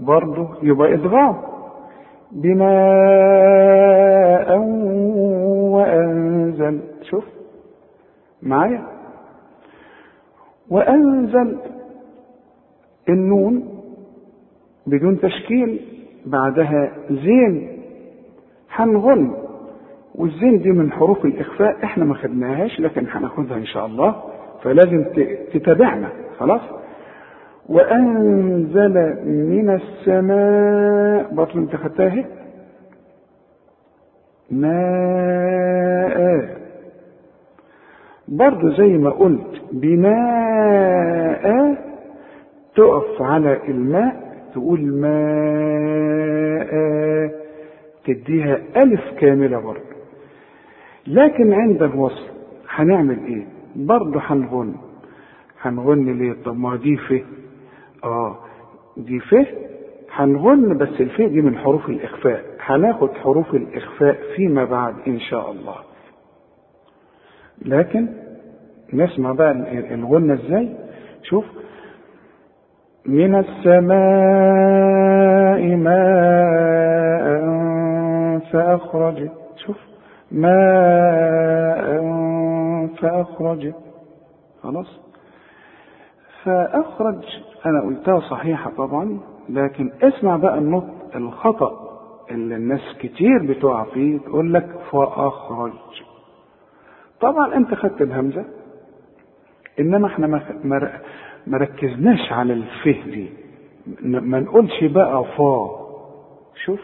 برضه 0.00 0.48
يبقى 0.62 0.94
إدغام. 0.94 1.36
بناء 3.20 4.58
وأنزل 5.74 6.80
شوف 7.02 7.24
معايا. 8.42 8.82
وأنزل 10.70 11.56
النون 13.08 13.68
بدون 14.86 15.20
تشكيل 15.20 15.80
بعدها 16.26 16.92
زين 17.10 17.82
هنغن 18.74 19.32
والزين 20.20 20.58
دي 20.62 20.70
من 20.72 20.92
حروف 20.92 21.24
الإخفاء 21.24 21.76
إحنا 21.84 22.04
ما 22.04 22.14
خدناهاش 22.14 22.80
لكن 22.80 23.06
هناخدها 23.10 23.56
إن 23.56 23.66
شاء 23.66 23.86
الله 23.86 24.22
فلازم 24.62 25.04
تتابعنا. 25.52 26.08
خلاص؟ 26.38 26.60
وأنزل 27.68 29.16
من 29.26 29.70
السماء 29.70 31.34
برضه 31.34 31.54
أنت 31.60 31.76
خدتها 31.76 32.24
ماء. 35.20 36.48
برضه 38.28 38.76
زي 38.76 38.98
ما 38.98 39.10
قلت 39.10 39.60
بناء 39.72 41.44
تقف 42.76 43.22
على 43.22 43.58
الماء 43.68 44.20
تقول 44.52 44.80
ماء. 44.86 46.70
تديها 48.04 48.58
ألف 48.76 49.00
كاملة 49.18 49.58
برضه 49.60 49.89
لكن 51.10 51.52
عند 51.52 51.82
الوصل 51.82 52.26
هنعمل 52.68 53.18
إيه؟ 53.26 53.46
برضه 53.76 54.20
هنغن. 54.24 54.74
هنغن 55.62 56.18
ليه؟ 56.18 56.32
طب 56.44 56.58
ما 56.58 56.76
دي 56.76 56.96
ف 56.96 57.12
آه 58.04 58.36
دي 58.96 59.20
ف 59.20 59.34
هنغن 60.12 60.78
بس 60.78 61.00
الف 61.00 61.16
دي 61.22 61.40
من 61.42 61.58
حروف 61.58 61.88
الإخفاء. 61.88 62.44
هناخد 62.60 63.10
حروف 63.14 63.54
الإخفاء 63.54 64.16
فيما 64.36 64.64
بعد 64.64 64.94
إن 65.06 65.20
شاء 65.20 65.50
الله. 65.50 65.74
لكن 67.64 68.08
نسمع 68.92 69.32
بقى 69.32 69.50
الغنة 69.94 70.34
إزاي؟ 70.34 70.76
شوف. 71.22 71.44
من 73.06 73.34
السماء 73.34 73.90
ماء 75.76 77.30
فأخرج 78.52 79.18
شوف 79.28 79.39
ماء 80.32 82.00
فأخرج. 83.00 83.72
خلاص. 84.62 85.00
فأخرج. 86.44 87.24
أنا 87.66 87.80
قلتها 87.80 88.20
صحيحة 88.20 88.70
طبعا 88.70 89.20
لكن 89.48 89.90
اسمع 90.02 90.36
بقى 90.36 90.58
النطق 90.58 90.94
الخطأ 91.16 91.90
اللي 92.30 92.56
الناس 92.56 92.80
كتير 93.00 93.38
بتقع 93.46 93.84
فيه 93.84 94.18
تقول 94.18 94.54
لك 94.54 94.66
فأخرج. 94.92 95.72
طبعا 97.20 97.54
أنت 97.56 97.74
خدت 97.74 98.02
الهمزة 98.02 98.44
إنما 99.80 100.06
إحنا 100.06 100.26
ما 101.46 101.58
ركزناش 101.58 102.32
على 102.32 102.52
الفه 102.52 103.10
دي. 103.10 103.28
ما 104.02 104.40
نقولش 104.40 104.84
بقى 104.84 105.24
فا. 105.24 105.70
شوف 106.64 106.80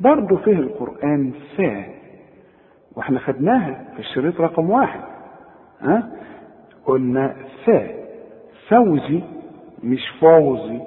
برضه 0.00 0.36
فيه 0.36 0.52
القرآن 0.58 1.32
فا. 1.56 1.95
وإحنا 2.96 3.18
خدناها 3.18 3.84
في 3.94 3.98
الشريط 3.98 4.40
رقم 4.40 4.70
واحد. 4.70 5.00
ها؟ 5.80 6.12
قلنا 6.84 7.36
فا 7.64 7.88
فوزي 8.68 9.22
مش 9.84 10.08
فوزي. 10.20 10.80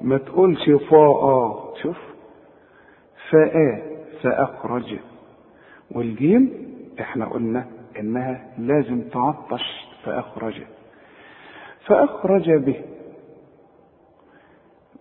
ما 0.00 0.18
تقولش 0.18 0.70
فا 0.70 0.96
آه 0.96 1.74
شوف. 1.82 1.98
فاء 3.30 3.82
فأخرج. 4.22 4.96
والجيم 5.90 6.50
إحنا 7.00 7.24
قلنا 7.26 7.66
إنها 8.00 8.46
لازم 8.58 9.00
تعطش. 9.00 9.86
فأخرج. 10.04 10.62
فأخرج 11.86 12.50
به. 12.50 12.80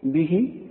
به 0.03 0.61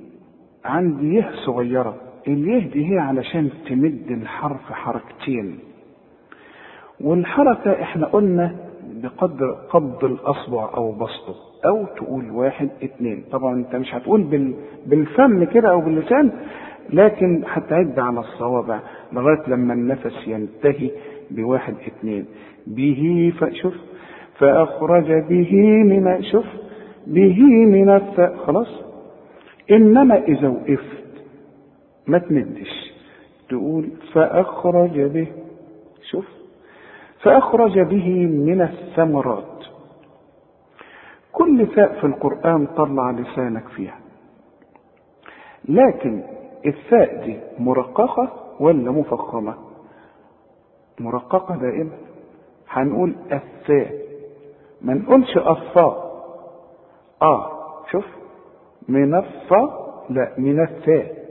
عندي 0.64 1.14
يه 1.14 1.30
صغيرة. 1.46 1.96
اليه 2.28 2.70
دي 2.70 2.92
هي 2.94 2.98
علشان 2.98 3.50
تمد 3.68 4.06
الحرف 4.10 4.72
حركتين. 4.72 5.58
والحركة 7.04 7.82
إحنا 7.82 8.06
قلنا 8.06 8.56
بقدر 9.02 9.50
قبض 9.70 10.04
الأصبع 10.04 10.70
أو 10.76 10.92
بسطه 10.92 11.34
أو 11.66 11.84
تقول 11.84 12.30
واحد 12.30 12.68
اتنين. 12.82 13.24
طبعا 13.32 13.54
أنت 13.54 13.76
مش 13.76 13.94
هتقول 13.94 14.22
بال... 14.22 14.54
بالفم 14.86 15.44
كده 15.44 15.70
أو 15.70 15.80
باللسان 15.80 16.32
لكن 16.92 17.42
هتعد 17.46 17.98
على 17.98 18.20
الصوابع 18.20 18.80
لغاية 19.12 19.42
لما 19.48 19.74
النفس 19.74 20.12
ينتهي 20.26 20.90
بواحد 21.30 21.74
اتنين. 21.86 22.24
به 22.66 23.32
فشوف 23.40 23.74
فأخرج 24.38 25.12
به 25.12 25.52
من 25.84 26.22
شوف 26.22 26.46
به 27.06 27.42
من 27.66 27.90
الثاء 27.90 28.36
خلاص. 28.36 28.68
إنما 29.70 30.18
إذا 30.18 30.48
وقفت 30.48 31.04
ما 32.06 32.18
تمدش. 32.18 32.92
تقول 33.48 33.88
فأخرج 34.12 35.00
به. 35.00 35.26
شوف. 36.10 36.43
فأخرج 37.24 37.78
به 37.80 38.26
من 38.26 38.62
الثمرات. 38.62 39.64
كل 41.32 41.66
ثاء 41.66 42.00
في 42.00 42.06
القرآن 42.06 42.66
طلع 42.66 43.10
لسانك 43.10 43.68
فيها. 43.68 43.98
لكن 45.68 46.22
الثاء 46.66 47.24
دي 47.24 47.38
مرققة 47.58 48.32
ولا 48.60 48.90
مفخمة؟ 48.90 49.54
مرققة 51.00 51.56
دائما. 51.56 51.90
هنقول 52.68 53.14
الثاء 53.32 53.92
ما 54.82 54.94
نقولش 54.94 55.36
الثاء 55.36 56.14
آه 57.22 57.50
شوف. 57.90 58.04
من 58.88 59.14
الثاء 59.14 59.84
لا 60.10 60.32
من 60.38 60.60
الثاء 60.60 61.24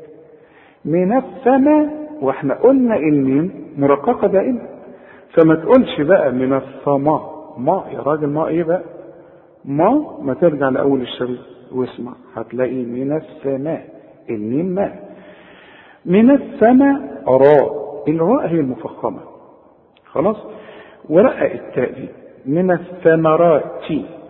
من 0.85 1.17
الثمى 1.17 1.89
وإحنا 2.21 2.53
قلنا 2.53 2.95
الميم 2.95 3.73
مرققة 3.77 4.27
دائما. 4.27 4.72
فما 5.33 5.55
تقولش 5.55 6.01
بقى 6.01 6.31
من 6.31 6.53
الثماء 6.53 7.33
ما 7.57 7.83
يا 7.91 7.99
راجل 7.99 8.27
ما 8.27 8.47
إيه 8.47 8.63
بقى؟ 8.63 8.83
ما 9.65 10.17
ما 10.21 10.33
ترجع 10.33 10.69
لأول 10.69 11.01
الشريط 11.01 11.39
واسمع. 11.71 12.13
هتلاقي 12.35 12.85
من 12.85 13.17
السماء 13.17 13.89
الميم 14.29 14.65
ماء. 14.65 15.15
من 16.05 16.31
السماء 16.31 17.23
راء. 17.27 17.83
الراء 18.07 18.47
هي 18.47 18.59
المفخمة. 18.59 19.19
خلاص؟ 20.05 20.37
ورقق 21.09 21.51
التاء 21.51 21.91
دي 21.91 22.09
من 22.45 22.71
الثمرات 22.71 23.81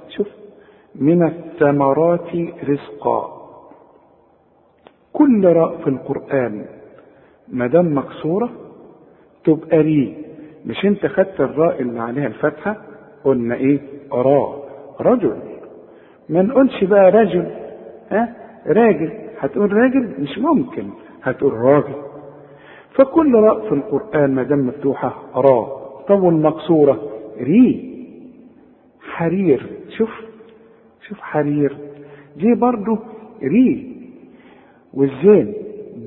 شوف. 0.10 0.28
من 0.96 1.24
الثمرات 1.28 2.36
رزقا. 2.70 3.44
كل 5.14 5.46
راء 5.48 5.78
في 5.78 5.88
القرآن 5.90 6.66
ما 7.48 7.68
دام 7.68 7.98
مكسورة 7.98 8.50
تبقى 9.46 9.78
ري 9.78 10.18
مش 10.66 10.86
انت 10.86 11.06
خدت 11.06 11.40
الراء 11.42 11.82
اللي 11.82 12.00
عليها 12.00 12.28
الفتحة؟ 12.28 12.78
قلنا 13.24 13.56
إيه؟ 13.56 13.80
راء. 14.12 14.64
رجل. 15.02 15.38
ما 16.30 16.42
نقولش 16.42 16.84
بقى 16.84 17.12
رجل 17.12 17.48
ها؟ 18.12 18.36
راجل. 18.68 19.12
هتقول 19.40 19.74
راجل؟ 19.74 20.14
مش 20.20 20.38
ممكن. 20.38 20.90
هتقول 21.24 21.54
راجل. 21.54 21.94
فكل 22.96 23.36
راء 23.36 23.70
في 23.70 23.76
القرآن 23.76 24.36
ما 24.36 24.44
دام 24.44 24.68
مفتوحة 24.68 25.24
راء. 25.36 25.84
طب 26.08 26.24
والمكسورة 26.24 27.10
ري. 27.38 27.94
حرير. 29.02 29.66
شوف. 29.98 30.10
شوف 31.08 31.20
حرير. 31.20 31.78
دي 32.38 32.56
برضو 32.56 32.98
ري. 33.44 33.94
والزين 34.94 35.54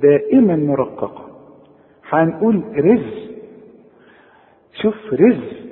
دائما 0.02 0.56
مرققة. 0.56 1.26
هنقول 2.08 2.62
رز. 2.78 3.25
شوف 4.82 5.12
رز. 5.12 5.66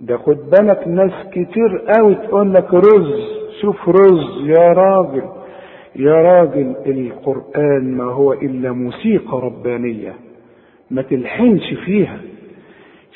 ده 0.00 0.16
خد 0.16 0.36
بالك 0.50 0.88
ناس 0.88 1.12
كتير 1.30 1.84
قوي 1.98 2.14
تقول 2.14 2.54
لك 2.54 2.74
رز. 2.74 3.12
شوف 3.60 3.88
رز. 3.88 4.46
يا 4.46 4.72
راجل. 4.72 5.22
يا 5.96 6.12
راجل 6.14 6.74
القرآن 6.86 7.96
ما 7.96 8.04
هو 8.04 8.32
إلا 8.32 8.72
موسيقى 8.72 9.40
ربانية. 9.40 10.14
ما 10.90 11.02
تلحنش 11.02 11.74
فيها. 11.84 12.20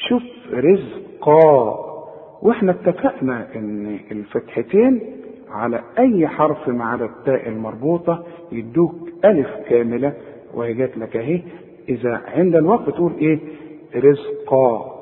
شوف 0.08 0.22
رزقا 0.52 1.78
وإحنا 2.42 2.72
اتفقنا 2.72 3.46
إن 3.56 3.98
الفتحتين 4.12 5.00
على 5.50 5.80
أي 5.98 6.28
حرف 6.28 6.68
ما 6.68 6.84
عدا 6.84 7.04
التاء 7.04 7.48
المربوطة 7.48 8.24
يدوك 8.52 8.94
ألف 9.24 9.48
كاملة. 9.68 10.12
وهي 10.54 10.74
جات 10.74 10.98
لك 10.98 11.16
أهي. 11.16 11.42
إذا 11.88 12.20
عند 12.26 12.56
الوقت 12.56 12.90
تقول 12.90 13.12
إيه؟ 13.20 13.38
رزقا 13.96 14.97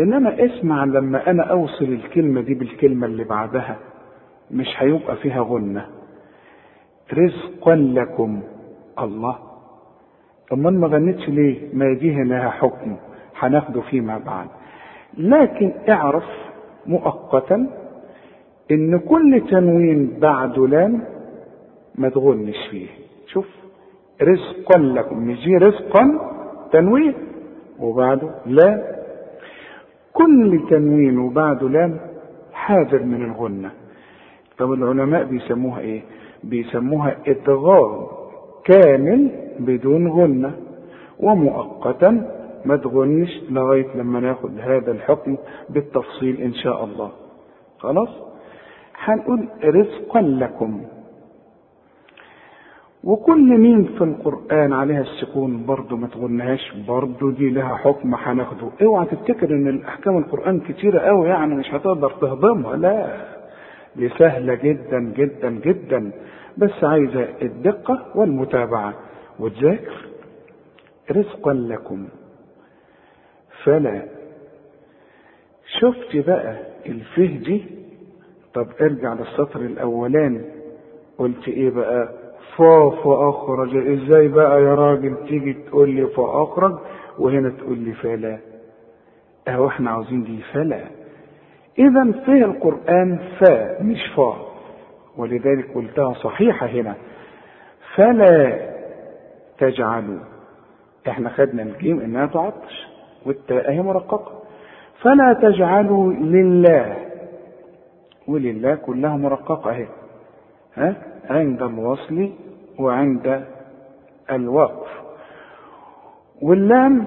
انما 0.00 0.44
أسمع 0.44 0.84
لما 0.84 1.30
أنا 1.30 1.42
أوصل 1.42 1.84
الكلمة 1.84 2.40
دي 2.40 2.54
بالكلمة 2.54 3.06
اللي 3.06 3.24
بعدها 3.24 3.76
مش 4.50 4.66
هيبقى 4.76 5.16
فيها 5.16 5.40
غنة 5.42 5.86
رزقا 7.14 7.74
لكم 7.76 8.42
الله. 8.98 9.36
أمال 10.52 10.80
ما 10.80 10.86
غنتش 10.86 11.28
ليه؟ 11.28 11.68
ما 11.74 11.92
دي 11.94 12.22
لها 12.24 12.50
حكم. 12.50 12.96
هناخده 13.38 13.80
فيما 13.80 14.18
بعد. 14.18 14.46
لكن 15.18 15.72
اعرف 15.88 16.24
مؤقتا 16.86 17.66
إن 18.70 18.98
كل 18.98 19.42
تنوين 19.50 20.18
بعده 20.20 20.66
لام 20.68 21.02
ما 21.94 22.08
تغنش 22.08 22.56
فيه. 22.70 22.86
شوف 23.26 23.46
رزقا 24.22 24.78
لكم. 24.78 25.18
مش 25.18 25.44
دي 25.44 25.56
رزقا 25.56 26.04
تنوين 26.72 27.14
وبعده 27.78 28.30
لا. 28.46 28.94
كل 30.14 30.60
تنوين 30.70 31.18
وبعده 31.18 31.68
لام 31.68 32.00
حاذر 32.52 33.02
من 33.02 33.24
الغنة. 33.24 33.70
طب 34.58 34.72
العلماء 34.72 35.24
بيسموها 35.24 35.80
إيه؟ 35.80 36.02
بيسموها 36.44 37.16
إدغام 37.26 38.06
كامل 38.64 39.30
بدون 39.58 40.08
غنة. 40.08 40.52
ومؤقتا 41.20 42.10
ما 42.64 42.76
تغنش 42.76 43.30
لغاية 43.50 43.86
لما 43.94 44.20
ناخد 44.20 44.50
هذا 44.60 44.92
الحكم 44.92 45.36
بالتفصيل 45.70 46.40
إن 46.40 46.54
شاء 46.54 46.84
الله. 46.84 47.10
خلاص؟ 47.78 48.08
هنقول 48.98 49.48
رزقا 49.64 50.20
لكم. 50.20 50.82
وكل 53.04 53.58
مين 53.58 53.84
في 53.84 54.04
القرآن 54.04 54.72
عليها 54.72 55.00
السكون 55.00 55.66
برضه 55.66 55.96
ما 55.96 56.06
تغنهاش 56.06 56.72
برضه 56.88 57.32
دي 57.32 57.50
لها 57.50 57.76
حكم 57.76 58.14
هناخده. 58.14 58.70
اوعى 58.82 59.06
تفتكر 59.06 59.50
إن 59.50 59.68
الأحكام 59.68 60.18
القرآن 60.18 60.60
كتيرة 60.60 60.98
قوي 61.00 61.28
يعني 61.28 61.54
مش 61.54 61.66
هتقدر 61.74 62.10
تهضمها. 62.10 62.76
لا 62.76 63.24
دي 63.96 64.08
سهلة 64.08 64.54
جدا 64.54 64.98
جدا 65.00 65.50
جدا. 65.50 66.12
بس 66.58 66.84
عايزة 66.84 67.28
الدقة 67.42 68.06
والمتابعة. 68.14 68.94
وتذاكر 69.38 70.06
رزقا 71.10 71.52
لكم. 71.52 72.08
فلا. 73.64 74.02
شفت 75.80 76.16
بقى 76.26 76.56
الفه 76.86 77.26
دي 77.26 77.64
طب 78.54 78.66
ارجع 78.80 79.12
للسطر 79.14 79.60
الأولاني. 79.60 80.40
قلت 81.18 81.48
إيه 81.48 81.70
بقى؟ 81.70 82.23
فا 82.56 82.90
فاخرج 82.90 83.76
إزاي 83.76 84.28
بقى 84.28 84.62
يا 84.62 84.74
راجل 84.74 85.16
تيجي 85.28 85.52
تقول 85.52 85.90
لي 85.90 86.06
فاخرج 86.06 86.78
وهنا 87.18 87.50
تقول 87.50 87.78
لي 87.78 87.92
فلا؟ 87.92 88.38
أهو 89.48 89.68
إحنا 89.68 89.90
عاوزين 89.90 90.22
دي 90.24 90.38
فلا. 90.52 90.80
إذا 91.78 92.12
فيه 92.24 92.44
القرآن 92.44 93.18
فا 93.40 93.82
مش 93.82 94.00
فا. 94.16 94.36
ولذلك 95.16 95.74
قلتها 95.74 96.12
صحيحة 96.12 96.66
هنا. 96.66 96.94
فلا 97.96 98.60
تجعلوا. 99.58 100.18
إحنا 101.08 101.28
خدنا 101.28 101.62
الجيم 101.62 102.00
إنها 102.00 102.26
تعطش. 102.26 102.86
والتاء 103.26 103.70
هي 103.70 103.82
مرققة. 103.82 104.32
فلا 105.02 105.32
تجعلوا 105.42 106.12
لله. 106.12 106.96
ولله 108.28 108.74
كلها 108.74 109.16
مرققة 109.16 109.70
أهي. 109.70 109.86
ها؟ 110.74 110.96
عند 111.30 111.62
الوصل 111.62 112.30
وعند 112.78 113.44
الوقف. 114.30 114.88
واللام 116.42 117.06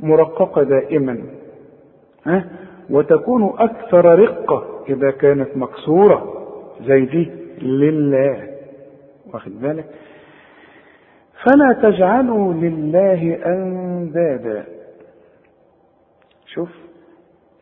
مرققة 0.00 0.62
دائما 0.62 1.24
ها؟ 2.26 2.44
وتكون 2.90 3.54
أكثر 3.58 4.04
رقة 4.18 4.84
إذا 4.88 5.10
كانت 5.10 5.56
مكسورة 5.56 6.32
زي 6.80 7.04
دي 7.04 7.30
لله. 7.62 8.48
واخد 9.32 9.60
بالك؟ 9.60 9.84
فلا 11.44 11.72
تجعلوا 11.82 12.52
لله 12.52 13.38
أندادا. 13.46 14.64
شوف 16.46 16.68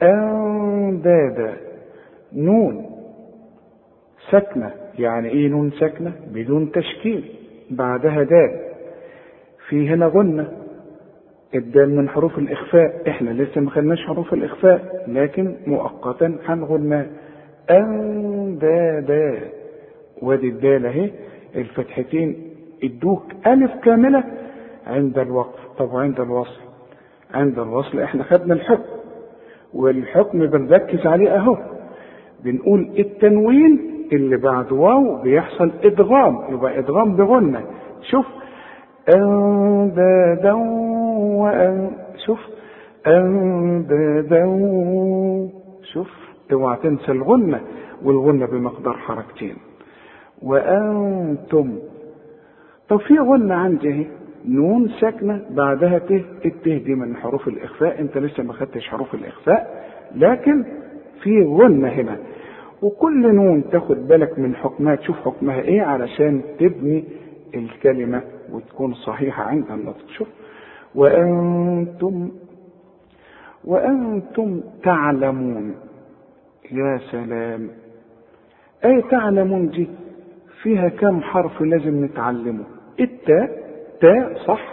أندادا. 0.03 1.57
نون 2.33 2.91
سكنة. 4.31 4.84
يعني 4.99 5.29
إيه 5.29 5.49
نون 5.49 5.71
سكنة 5.71 6.13
بدون 6.35 6.73
تشكيل 6.73 7.25
بعدها 7.71 8.23
دال. 8.23 8.61
في 9.69 9.89
هنا 9.89 10.07
غنة 10.07 10.53
الدال 11.55 11.97
من 11.97 12.09
حروف 12.09 12.39
الإخفاء. 12.39 13.03
إحنا 13.09 13.31
لسه 13.31 13.61
ما 13.61 13.71
خدناش 13.71 14.07
حروف 14.07 14.35
الإخفاء 14.35 15.05
لكن 15.09 15.57
مؤقتا 15.67 16.39
هنغنى 16.47 17.07
أندادا 17.71 19.39
وادي 20.23 20.49
الدال 20.49 20.87
اهي 20.87 21.11
الفتحتين 21.57 22.37
ادوك 22.85 23.23
ألف 23.47 23.71
كاملة 23.85 24.25
عند 24.87 25.19
الوقف. 25.19 25.61
طب 25.79 25.93
وعند 25.93 26.21
الوصل 26.21 26.61
عند 27.35 27.59
الوصل 27.59 28.01
إحنا 28.01 28.23
خدنا 28.23 28.55
الحكم 28.55 28.95
والحكم 29.75 30.47
بنركز 30.47 31.07
عليه 31.07 31.37
اهو. 31.37 31.57
بنقول 32.45 32.91
التنوين 32.99 33.94
اللي 34.13 34.37
بعد 34.37 34.73
واو 34.73 35.23
بيحصل 35.23 35.71
إدغام 35.85 36.39
يبقى 36.49 36.79
إدغام 36.79 37.17
بغنة. 37.17 37.65
شوف 38.11 38.27
أندادا 39.17 40.53
وأن 40.53 41.91
شوف 42.27 42.41
أندادا 43.07 44.45
شوف 45.93 46.11
اوعى 46.53 46.77
تنسى 46.83 47.13
الغنة. 47.13 47.61
والغنة 48.05 48.47
بمقدار 48.47 48.95
حركتين. 48.97 49.57
وأنتم 50.43 51.79
طب 52.89 53.01
في 53.01 53.19
غنة 53.19 53.55
عندي 53.55 53.91
أهي. 53.91 54.07
نون 54.49 54.89
ساكنة 55.01 55.43
بعدها 55.51 55.99
ت 55.99 56.11
الته 56.45 56.77
دي 56.79 56.95
من 56.95 57.17
حروف 57.17 57.49
الإخفاء. 57.49 58.01
أنت 58.01 58.19
لسه 58.19 58.43
ما 58.43 58.53
خدتش 58.53 58.89
حروف 58.89 59.15
الإخفاء 59.15 59.85
لكن 60.17 60.65
في 61.23 61.43
غنة 61.43 61.89
هنا. 61.89 62.17
وكل 62.85 63.35
نون 63.35 63.71
تاخد 63.71 64.09
بالك 64.09 64.39
من 64.39 64.55
حكمها 64.57 64.95
تشوف 64.95 65.17
حكمها 65.17 65.61
إيه 65.61 65.83
علشان 65.83 66.43
تبني 66.59 67.05
الكلمة 67.55 68.23
وتكون 68.53 68.95
صحيحة 68.95 69.43
عند 69.45 69.71
النطق. 69.71 70.09
شوف. 70.09 70.29
وأنتم 70.95 72.31
وأنتم 73.65 74.61
تعلمون. 74.83 75.75
يا 76.73 76.99
سلام. 77.11 77.71
أي 78.85 79.03
تعلمون 79.03 79.69
دي؟ 79.69 79.89
فيها 80.63 80.89
كم 80.89 81.21
حرف 81.21 81.63
لازم 81.63 82.05
نتعلمه؟ 82.05 82.65
التاء 83.01 83.51
تاء 84.01 84.35
صح 84.47 84.69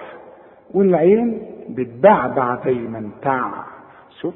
والعين 0.73 1.41
بتبعبع 1.69 2.55
دايما 2.55 3.09
تع 3.21 3.51
شوف. 4.21 4.35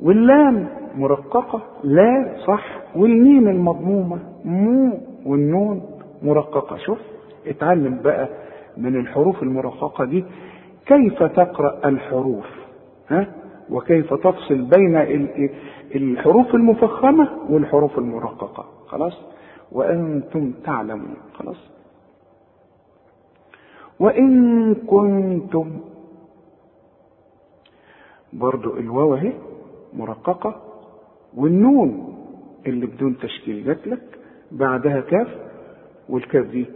واللام 0.00 0.68
مرققة 0.96 1.62
لا 1.84 2.36
صح. 2.46 2.64
والميم 2.96 3.48
المضمومة 3.48 4.18
مو 4.44 5.00
والنون 5.26 5.82
مرققة. 6.22 6.76
شوف 6.76 6.98
اتعلم 7.46 8.02
بقى 8.02 8.28
من 8.76 8.96
الحروف 9.00 9.42
المرققة 9.42 10.04
دي. 10.04 10.24
كيف 10.86 11.22
تقرأ 11.22 11.88
الحروف؟ 11.88 12.46
ها؟ 13.08 13.26
وكيف 13.70 14.14
تفصل 14.14 14.62
بين 14.62 14.96
الحروف 15.94 16.54
المفخمة 16.54 17.28
والحروف 17.50 17.98
المرققة؟ 17.98 18.64
خلاص؟ 18.86 19.22
وأنتم 19.72 20.52
تعلمون. 20.64 21.16
خلاص؟ 21.34 21.70
وإن 24.00 24.74
كنتم 24.74 25.70
برضو 28.32 28.76
الواو 28.76 29.14
أهي. 29.14 29.32
مرققة 29.96 30.62
والنون 31.36 32.14
اللي 32.66 32.86
بدون 32.86 33.18
تشكيل 33.18 33.64
جات 33.64 33.86
لك 33.88 34.02
بعدها 34.52 35.00
كاف 35.00 35.28
والكاف 36.08 36.46
دي 36.46 36.66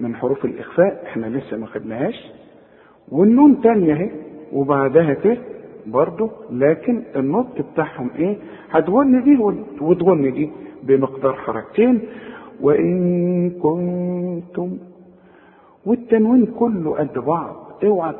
من 0.00 0.16
حروف 0.16 0.44
الإخفاء 0.44 1.02
إحنا 1.06 1.26
لسه 1.26 1.56
ما 1.56 1.66
خدناهاش 1.66 2.26
والنون 3.08 3.60
تانية 3.60 3.94
أهي 3.94 4.10
وبعدها 4.52 5.14
ت 5.14 5.38
برضه 5.86 6.30
لكن 6.50 7.02
النطق 7.16 7.70
بتاعهم 7.72 8.10
إيه؟ 8.18 8.36
هتغن 8.70 9.22
دي 9.24 9.36
وتغن 9.80 10.32
دي 10.32 10.50
بمقدار 10.82 11.32
حركتين 11.34 12.00
وإن 12.60 13.50
كنتم 13.50 14.78
والتنوين 15.86 16.46
كله 16.46 16.94
قد 16.98 17.18
بعض 17.18 17.56
اوعى 17.84 18.14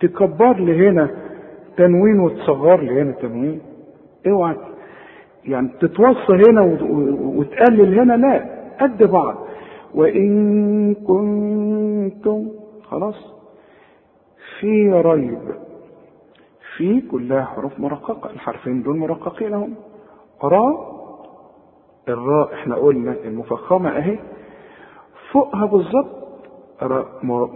تكبر 0.00 0.56
لي 0.60 0.88
هنا 0.88 1.10
تنوين 1.76 2.20
وتصغر 2.20 2.80
لي 2.80 3.02
هنا 3.02 3.12
تنوين. 3.12 3.60
اوعى. 4.26 4.56
يعني 5.44 5.68
تتوصى 5.80 6.32
هنا 6.48 6.78
وتقلل 7.20 7.98
هنا 8.00 8.12
لا 8.12 8.58
قد 8.80 9.02
بعض. 9.02 9.36
وإن 9.94 10.94
كنتم 10.94 12.48
خلاص. 12.82 13.34
في 14.60 14.92
ريب. 14.92 15.38
في 16.76 17.00
كلها 17.00 17.44
حروف 17.44 17.80
مرققة. 17.80 18.30
الحرفين 18.30 18.82
دول 18.82 18.96
مرققين 18.96 19.54
اهم 19.54 19.74
راء 20.42 20.98
الراء 22.08 22.54
إحنا 22.54 22.74
قلنا 22.74 23.16
المفخمة 23.24 23.90
أهي. 23.98 24.18
فوقها 25.32 25.66
بالظبط 25.66 26.28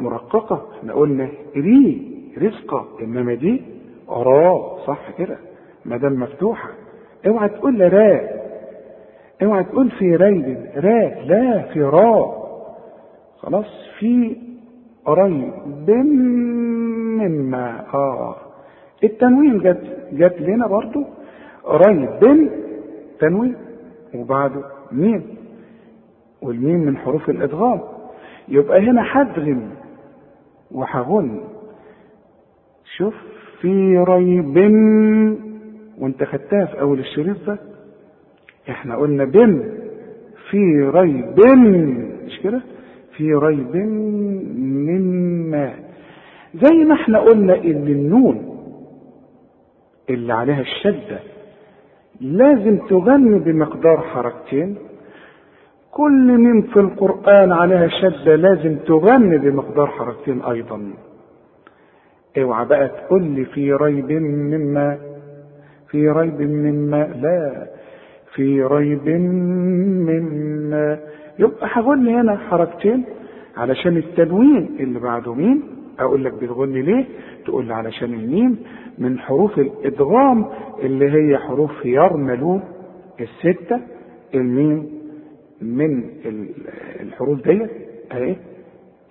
مرققة. 0.00 0.66
إحنا 0.78 0.92
قلنا 0.92 1.28
ري 1.56 2.12
رزقة. 2.38 2.86
إنما 3.02 3.34
دي 3.34 3.62
راء 4.08 4.78
صح 4.86 5.10
كده؟ 5.18 5.38
ما 5.84 5.96
دام 5.96 6.20
مفتوحة. 6.20 6.68
اوعى 7.26 7.48
تقول 7.48 7.92
راء. 7.92 8.42
اوعى 9.42 9.64
تقول 9.64 9.90
في 9.90 10.16
ريب 10.16 10.66
راء. 10.76 11.22
لا 11.26 11.62
في 11.62 11.82
راء. 11.82 12.42
خلاص 13.38 13.66
في 13.98 14.36
ريب 15.08 15.90
مما 17.20 17.84
آه. 17.94 18.36
التنوين 19.04 19.58
جت 19.58 19.82
جت 20.12 20.40
لنا 20.40 20.66
برضو. 20.66 21.04
ريب 21.68 22.50
تنوين. 23.20 23.54
وبعده 24.14 24.62
ميم. 24.92 25.22
والميم 26.42 26.80
من 26.80 26.96
حروف 26.96 27.30
الإدغام. 27.30 27.80
يبقى 28.48 28.80
هنا 28.80 29.02
حدغم 29.02 29.70
وحغن. 30.70 31.40
شوف 32.96 33.14
في 33.60 33.98
ريب. 33.98 34.58
وانت 36.02 36.24
خدتها 36.24 36.64
في 36.64 36.80
أول 36.80 36.98
الشريط 36.98 37.36
ده 37.46 37.58
إحنا 38.70 38.96
قلنا 38.96 39.24
بن 39.24 39.72
في 40.50 40.90
ريب 40.94 41.40
مش 42.26 42.40
كده؟ 42.44 42.60
في 43.16 43.34
ريب 43.34 43.76
مما. 44.56 45.74
زي 46.54 46.84
ما 46.84 46.94
إحنا 46.94 47.18
قلنا 47.18 47.54
إن 47.56 47.86
النون 47.88 48.58
اللي 50.10 50.32
عليها 50.32 50.60
الشدة 50.60 51.20
لازم 52.20 52.78
تغني 52.78 53.38
بمقدار 53.38 53.98
حركتين. 53.98 54.76
كل 55.90 56.38
ميم 56.38 56.62
في 56.62 56.80
القرآن 56.80 57.52
عليها 57.52 57.88
شدة 57.88 58.36
لازم 58.36 58.76
تغني 58.76 59.38
بمقدار 59.38 59.86
حركتين 59.86 60.42
أيضا. 60.42 60.92
اوعى 62.38 62.64
بقى 62.66 62.88
تقول 62.88 63.22
لي 63.22 63.44
في 63.44 63.72
ريب 63.72 64.12
مما. 64.12 64.98
في 65.92 66.08
ريب 66.08 66.40
مما 66.40 66.96
لا 67.22 67.66
في 68.34 68.62
ريب 68.62 69.08
مما. 69.08 70.98
يبقى 71.38 71.68
لي 72.04 72.14
هنا 72.14 72.36
حركتين 72.36 73.04
علشان 73.56 73.96
التنوين 73.96 74.76
اللي 74.80 74.98
بعده 74.98 75.34
مين؟ 75.34 75.62
أقول 75.98 76.24
لك 76.24 76.32
بتغني 76.32 76.82
ليه؟ 76.82 77.04
تقول 77.44 77.66
لي 77.66 77.74
علشان 77.74 78.14
الميم 78.14 78.58
من 78.98 79.18
حروف 79.18 79.58
الإدغام 79.58 80.46
اللي 80.82 81.10
هي 81.12 81.38
حروف 81.38 81.84
يرملون 81.84 82.62
الستة. 83.20 83.80
الميم 84.34 84.86
من 85.62 86.04
الحروف 87.00 87.48
ديت 87.48 87.70
أهي 88.12 88.36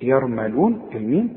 يرملون 0.02 0.82
الميم. 0.96 1.30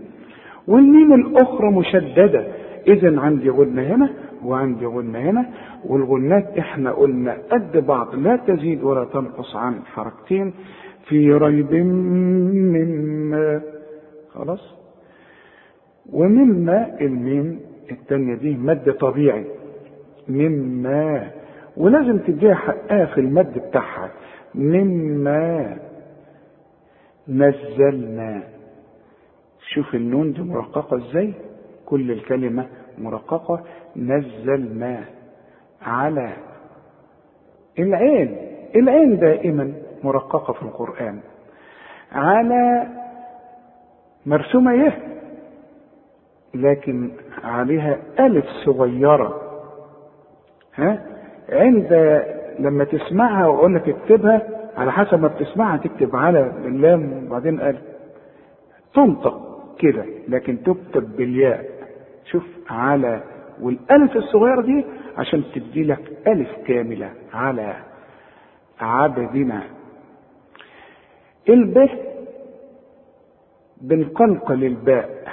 والميم 0.68 1.14
الأخرى 1.14 1.70
مشددة. 1.70 2.46
اذا 2.86 3.20
عندي 3.20 3.50
غنه 3.50 3.82
هنا. 3.82 4.10
وعندي 4.44 4.86
غنة 4.86 5.18
هنا 5.18 5.46
والغنات 5.84 6.58
إحنا 6.58 6.92
قلنا 6.92 7.36
قد 7.50 7.76
بعض 7.86 8.14
لا 8.14 8.36
تزيد 8.36 8.82
ولا 8.82 9.04
تنقص 9.04 9.56
عن 9.56 9.82
حركتين 9.84 10.54
في 11.08 11.32
ريب 11.34 11.72
مما 11.74 13.62
خلاص؟ 14.34 14.74
ومما 16.12 17.00
الميم 17.00 17.60
التانية 17.90 18.34
دي 18.34 18.56
مد 18.56 18.92
طبيعي 18.92 19.44
مما 20.28 21.30
ولازم 21.76 22.18
تديها 22.18 22.54
حقها 22.54 23.06
في 23.06 23.20
المد 23.20 23.58
بتاعها 23.68 24.10
مما 24.54 25.76
نزلنا. 27.28 28.42
شوف 29.74 29.94
النون 29.94 30.32
دي 30.32 30.42
مرققة 30.42 30.96
إزاي؟ 30.96 31.34
كل 31.86 32.10
الكلمة 32.10 32.66
مرققة 32.98 33.60
نزلنا 33.96 35.04
على 35.82 36.32
العين. 37.78 38.36
العين 38.76 39.18
دائما 39.18 39.72
مرققة 40.04 40.52
في 40.52 40.62
القرآن. 40.62 41.20
على 42.12 42.86
مرسومة 44.26 44.72
يه 44.72 44.98
لكن 46.54 47.10
عليها 47.44 47.98
ألف 48.20 48.46
صغيرة. 48.64 49.40
ها؟ 50.74 51.02
عند 51.48 51.92
لما 52.58 52.84
تسمعها 52.84 53.46
وأقول 53.46 53.74
لك 53.74 53.88
اكتبها 53.88 54.42
على 54.76 54.92
حسب 54.92 55.20
ما 55.20 55.28
بتسمعها 55.28 55.76
تكتب 55.76 56.16
على 56.16 56.52
اللام 56.64 57.26
وبعدين 57.26 57.60
ألف 57.60 57.80
تنطق 58.94 59.40
كده 59.78 60.04
لكن 60.28 60.62
تكتب 60.62 61.16
بالياء. 61.16 61.73
شوف 62.30 62.42
على 62.70 63.22
والألف 63.60 64.16
الصغيرة 64.16 64.62
دي 64.62 64.84
عشان 65.18 65.44
تدي 65.54 65.84
لك 65.84 66.18
ألف 66.26 66.48
كاملة 66.66 67.12
على 67.32 67.76
عبدنا 68.80 69.62
الب 71.48 71.88
بنقلقل 73.80 74.64
الباء 74.64 75.28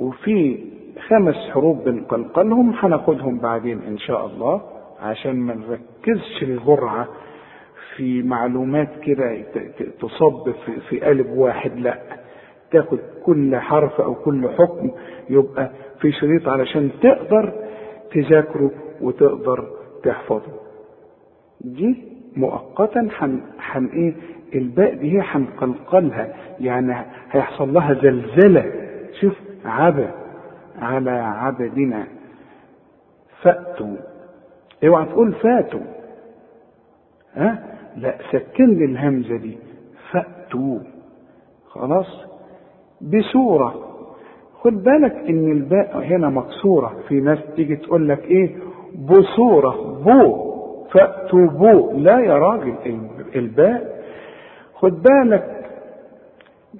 وفي 0.00 0.64
خمس 1.08 1.34
حروف 1.52 1.78
بنقلقلهم 1.84 2.70
هناخدهم 2.74 3.38
بعدين 3.38 3.82
إن 3.82 3.98
شاء 3.98 4.26
الله 4.26 4.62
عشان 5.00 5.36
ما 5.36 5.54
نركزش 5.54 6.42
الجرعة 6.42 7.08
في 7.96 8.22
معلومات 8.22 9.00
كده 9.02 9.42
تصب 10.00 10.54
في 10.88 11.00
قالب 11.00 11.30
واحد 11.30 11.76
لأ. 11.78 12.02
تاخد 12.70 12.98
كل 13.24 13.56
حرف 13.56 14.00
أو 14.00 14.14
كل 14.14 14.48
حكم 14.48 14.90
يبقى 15.30 15.70
في 16.00 16.12
شريط 16.12 16.48
علشان 16.48 16.90
تقدر 17.02 17.52
تذاكره 18.12 18.70
وتقدر 19.00 19.68
تحفظه. 20.02 20.52
دي 21.60 22.04
مؤقتا 22.36 23.08
حن, 23.10 23.40
حن 23.58 23.86
إيه؟ 23.86 24.14
الباء 24.54 24.94
دي 24.94 25.18
هي 25.18 25.22
هنقلقلها. 25.24 26.34
يعني 26.60 26.94
هيحصل 27.30 27.72
لها 27.72 27.94
زلزلة. 27.94 28.72
شوف 29.20 29.34
عبا 29.64 30.10
على 30.78 31.10
عبدنا. 31.10 32.06
فأتوا. 33.42 33.96
اوعى 34.84 35.06
تقول 35.06 35.32
فاتوا. 35.32 35.80
ها؟ 37.34 37.64
لا 37.96 38.14
سكن 38.32 38.66
لي 38.78 38.84
الهمزة 38.84 39.36
دي. 39.36 39.58
فأتوا. 40.10 40.78
خلاص؟ 41.68 42.35
بسورة 43.00 43.74
خد 44.60 44.82
بالك 44.84 45.12
إن 45.28 45.52
الباء 45.52 45.98
هنا 45.98 46.28
مكسورة. 46.28 46.92
في 47.08 47.20
ناس 47.20 47.38
تيجي 47.56 47.76
تقول 47.76 48.08
لك 48.08 48.24
إيه؟ 48.24 48.56
بصورة. 48.94 50.00
بو. 50.04 50.46
فأتوا 50.92 51.46
بو. 51.46 51.92
لا 51.98 52.20
يا 52.20 52.38
راجل. 52.38 52.74
الباء. 53.36 54.04
خد 54.74 55.02
بالك 55.02 55.64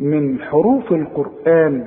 من 0.01 0.41
حروف 0.43 0.93
القرآن 0.93 1.85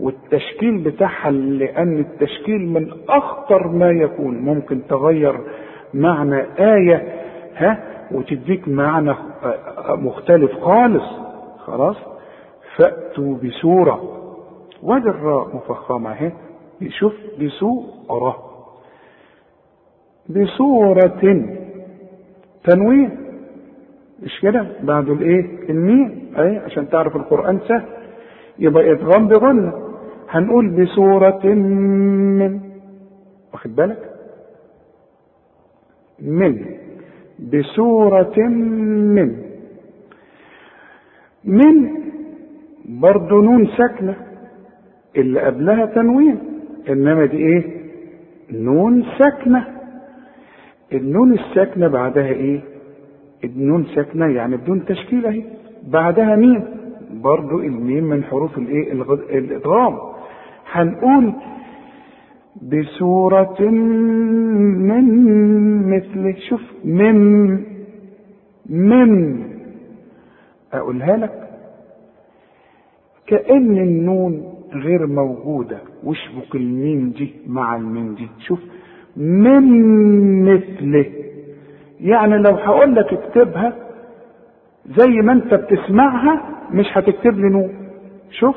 والتشكيل 0.00 0.78
بتاعها 0.78 1.30
لأن 1.30 1.98
التشكيل 1.98 2.68
من 2.68 2.90
أخطر 3.08 3.68
ما 3.68 3.90
يكون. 3.90 4.38
ممكن 4.38 4.86
تغير 4.88 5.40
معنى 5.94 6.42
آية 6.58 7.12
ها 7.56 7.78
وتديك 8.12 8.68
معنى 8.68 9.14
مختلف 9.88 10.52
خالص. 10.60 11.04
خلاص؟ 11.58 11.96
فأتوا 12.78 13.36
بسورة. 13.36 14.02
وادي 14.82 15.08
الراء 15.08 15.56
مفخمة. 15.56 16.12
اهي 16.12 16.32
شوف 16.88 17.12
بسورة. 17.40 18.44
بسورة. 20.28 21.20
تنوين 22.64 23.10
مش 24.22 24.40
كده؟ 24.40 24.66
بعد 24.82 25.08
الإيه؟ 25.08 25.70
الميم. 25.70 26.32
اهي 26.36 26.56
عشان 26.58 26.88
تعرف 26.88 27.16
القرآن 27.16 27.60
سهل. 27.68 27.84
يبقى 28.58 28.92
ادغام 28.92 29.28
بغنة 29.28 29.72
هنقول 30.30 30.68
بسورة 30.68 31.46
من. 31.46 32.60
واخد 33.52 33.76
بالك؟ 33.76 34.10
من. 36.20 36.64
بسورة 37.38 38.38
من. 38.38 39.42
من 41.44 41.98
برضه 42.88 43.42
نون 43.42 43.66
ساكنة. 43.76 44.16
اللي 45.16 45.40
قبلها 45.40 45.86
تنوين 45.86 46.38
إنما 46.88 47.26
دي 47.26 47.36
إيه؟ 47.36 47.62
نون 48.52 49.04
ساكنة. 49.18 49.64
النون 50.92 51.32
الساكنة 51.32 51.88
بعدها 51.88 52.26
إيه؟ 52.28 52.60
النون 53.44 53.86
ساكنة 53.94 54.26
يعني 54.26 54.56
بدون 54.56 54.84
تشكيل 54.84 55.26
أهي. 55.26 55.42
بعدها 55.88 56.36
مين 56.36 56.64
برضو 57.10 57.58
الميم 57.60 58.04
من 58.04 58.24
حروف 58.24 58.58
الإيه؟ 58.58 58.92
الادغام 59.38 59.98
هنقول 60.72 61.32
بسورة 62.62 63.60
من 64.80 65.04
مثله 65.96 66.34
شوف 66.48 66.60
من 66.84 67.48
من 68.70 69.38
أقولها 70.72 71.16
لك. 71.16 71.47
كأن 73.28 73.78
النون 73.78 74.54
غير 74.72 75.06
موجودة. 75.06 75.78
واشبك 76.04 76.54
الميم 76.54 77.10
دي؟ 77.10 77.32
مع 77.46 77.76
الميم 77.76 78.14
دي. 78.14 78.28
شوف 78.46 78.58
من 79.16 79.64
مثله. 80.44 81.06
يعني 82.00 82.38
لو 82.38 82.50
هقول 82.54 82.94
لك 82.94 83.12
اكتبها 83.12 83.72
زي 84.86 85.10
ما 85.22 85.32
انت 85.32 85.54
بتسمعها 85.54 86.42
مش 86.70 86.86
هتكتب 86.92 87.38
لي 87.38 87.48
نون. 87.48 87.70
شوف 88.30 88.56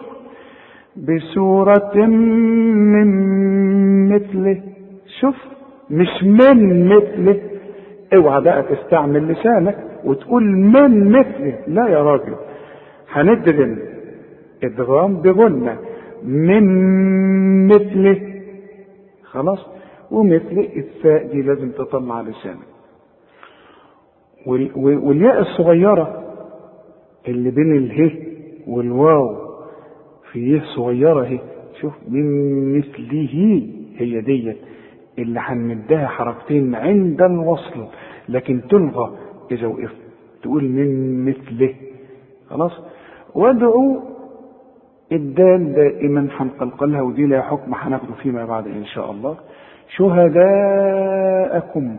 بسورة 0.97 1.95
من 2.05 3.09
مثله. 4.09 4.61
شوف 5.21 5.35
مش 5.89 6.23
من 6.23 6.87
مثله. 6.87 7.41
اوعى 8.15 8.41
بقى 8.41 8.63
تستعمل 8.63 9.27
لسانك 9.27 9.77
وتقول 10.05 10.43
من 10.43 11.09
مثله. 11.11 11.57
لا 11.67 11.87
يا 11.87 12.03
راجل 12.03 12.35
هندغم 13.11 13.77
إدغام 14.63 15.15
بغنة. 15.21 15.77
من 16.23 16.63
مثله 17.67 18.41
خلاص؟ 19.23 19.59
ومثل 20.11 20.69
الثاء 20.75 21.27
دي 21.27 21.41
لازم 21.41 21.71
تطلع 21.71 22.21
لسانك. 22.21 22.67
والياء 25.05 25.41
الصغيرة 25.41 26.23
اللي 27.27 27.51
بين 27.51 27.75
اله 27.77 28.11
والواو 28.67 29.35
في 30.31 30.39
يه 30.53 30.61
صغيرة 30.75 31.21
اهي 31.23 31.39
شوف 31.81 31.93
من 32.07 32.77
مثله 32.77 33.29
هي 33.97 34.21
ديت 34.21 34.57
اللي 35.19 35.39
هنمدها 35.39 36.07
حركتين 36.07 36.75
عند 36.75 37.21
الوصل 37.21 37.85
لكن 38.29 38.61
تلغى 38.69 39.17
إذا 39.51 39.67
وقفت 39.67 39.95
تقول 40.43 40.63
من 40.63 41.25
مثله 41.25 41.73
خلاص؟ 42.49 42.71
وادعوا 43.35 44.01
الدال 45.11 45.73
دائما 45.73 46.27
هنقلقلها 46.37 47.01
ودي 47.01 47.25
لها 47.25 47.41
حكم 47.41 47.73
هناخده 47.75 48.13
فيما 48.23 48.45
بعد 48.45 48.67
إن 48.67 48.85
شاء 48.85 49.11
الله. 49.11 49.37
شهداءكم. 50.61 51.95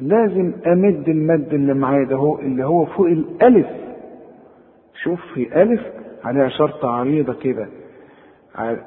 لازم 0.00 0.52
أمد 0.66 1.08
المد 1.08 1.54
اللي 1.54 1.74
معايا 1.74 2.04
ده 2.04 2.16
هو 2.16 2.38
اللي 2.38 2.64
هو 2.64 2.84
فوق 2.84 3.06
الألف. 3.06 3.66
شوف 5.02 5.20
في 5.34 5.62
ألف 5.62 5.80
عليها 6.24 6.48
شرطة 6.48 6.90
عريضة 6.90 7.32
كده. 7.34 7.66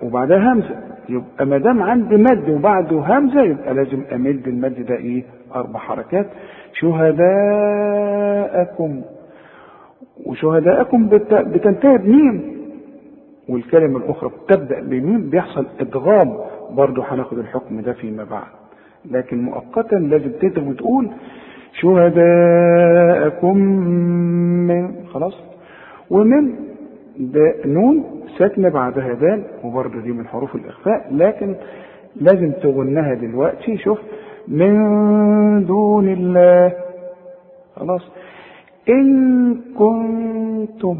وبعدها 0.04 0.54
همزة. 0.54 0.76
يبقى 1.10 1.46
ما 1.46 1.58
دام 1.58 1.84
عندي 1.84 2.16
مد 2.18 2.50
وبعده 2.50 3.00
همزة 3.00 3.42
يبقى 3.42 3.74
لازم 3.74 4.04
أمد 4.14 4.48
المد 4.48 4.86
ده 4.86 4.96
إيه؟ 4.96 5.24
أربع 5.56 5.80
حركات. 5.80 6.28
شهداءكم. 7.84 9.02
وشهداءكم 10.26 11.08
بت... 11.10 11.34
بتنتهي 11.34 11.98
بميم. 11.98 12.53
والكلمة 13.50 13.98
الأخرى 13.98 14.30
بتبدأ 14.30 14.82
بميم 14.82 15.30
بيحصل 15.30 15.66
إدغام. 15.80 16.38
برضه 16.72 17.04
هناخد 17.08 17.38
الحكم 17.38 17.82
ده 17.82 17.94
فيما 17.94 18.24
بعد. 18.24 18.48
لكن 19.12 19.42
مؤقتا 19.42 19.96
لازم 19.96 20.32
تدغم 20.42 20.68
وتقول 20.68 21.10
شهداءكم 21.82 23.58
من 24.68 25.06
خلاص. 25.14 25.34
ومن 26.10 26.54
ده 27.20 27.56
نون 27.66 28.04
ساكنة 28.38 28.70
بعدها 28.70 29.14
دال 29.14 29.44
وبرضه 29.64 30.02
دي 30.02 30.12
من 30.12 30.28
حروف 30.28 30.56
الإخفاء. 30.56 31.08
لكن 31.12 31.56
لازم 32.16 32.52
تغنها 32.52 33.14
دلوقتي. 33.14 33.78
شوف. 33.78 34.00
من 34.48 34.76
دون 35.66 36.10
الله. 36.10 36.74
خلاص. 37.76 38.02
إن 38.90 39.56
كنتم 39.78 40.98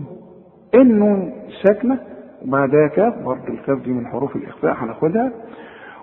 النون 0.76 1.32
ساكنة 1.64 2.00
وبعدها 2.48 2.88
كاف 2.88 3.14
برضه 3.26 3.48
الكاف 3.48 3.80
دي 3.84 3.92
من 3.92 4.08
حروف 4.08 4.36
الإخفاء 4.36 4.76
هناخدها. 4.84 5.32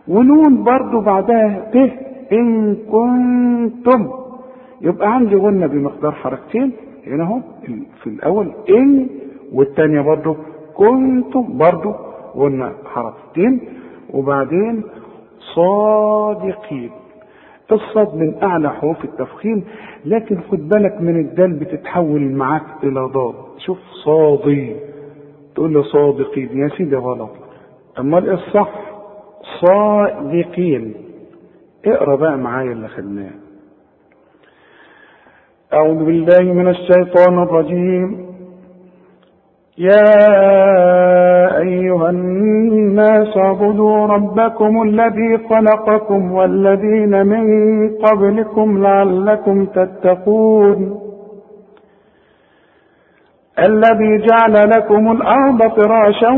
ونون 0.09 0.64
برضه 0.64 1.01
بعدها 1.01 1.70
ت 1.74 1.76
إن 2.32 2.76
كنتم. 2.93 4.11
يبقى 4.80 5.14
عندي 5.14 5.36
غنة 5.36 5.66
بمقدار 5.66 6.12
حركتين 6.12 6.72
هنا 7.07 7.24
أهو 7.24 7.41
في 8.03 8.07
الأول 8.07 8.53
إن 8.70 9.07
والثانية 9.53 10.01
برضه 10.01 10.36
كنتم. 10.74 11.59
برضه 11.59 11.95
غنة 12.36 12.72
حركتين. 12.95 13.61
وبعدين 14.14 14.82
صادقين. 15.55 16.91
الصاد 17.72 18.14
من 18.16 18.34
أعلى 18.43 18.70
حروف 18.70 19.05
التفخيم 19.05 19.64
لكن 20.05 20.38
خد 20.51 20.68
بالك 20.68 21.01
من 21.01 21.16
الدال 21.20 21.53
بتتحول 21.53 22.20
معاك 22.32 22.62
إلى 22.82 23.01
ضاد. 23.01 23.34
شوف 23.59 23.78
صادي 24.05 24.76
تقول 25.55 25.74
له 25.74 25.82
صادقين 25.82 26.59
يا 26.59 26.68
سيدي 26.68 26.96
غلط. 26.96 27.30
أمال 27.98 28.30
الصح 28.30 28.70
صادقين. 29.61 30.94
اقرأ 31.86 32.16
بقى 32.16 32.38
معايا 32.38 32.72
اللي 32.72 32.88
خدناه. 32.88 33.30
أعوذ 35.72 36.05
بالله 36.05 36.53
من 36.53 36.68
الشيطان 36.68 37.42
الرجيم. 37.42 38.26
يا 39.78 40.14
أيها 41.59 42.11
الناس 42.11 43.36
اعبدوا 43.36 44.07
ربكم 44.07 44.82
الذي 44.82 45.38
خلقكم 45.51 46.32
والذين 46.32 47.26
من 47.26 47.44
قبلكم 47.96 48.82
لعلكم 48.82 49.66
تتقون. 49.66 51.09
الذي 53.59 54.18
جعل 54.18 54.70
لكم 54.70 55.12
الأرض 55.12 55.80
فراشا 55.80 56.30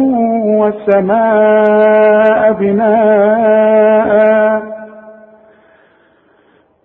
والسماء 0.58 2.52
بناء 2.52 4.12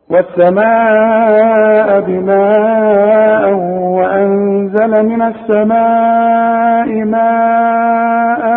والسماء 0.09 1.99
بناء 1.99 3.53
وأنزل 3.97 5.05
من 5.05 5.21
السماء 5.21 6.87
ماء 7.05 8.47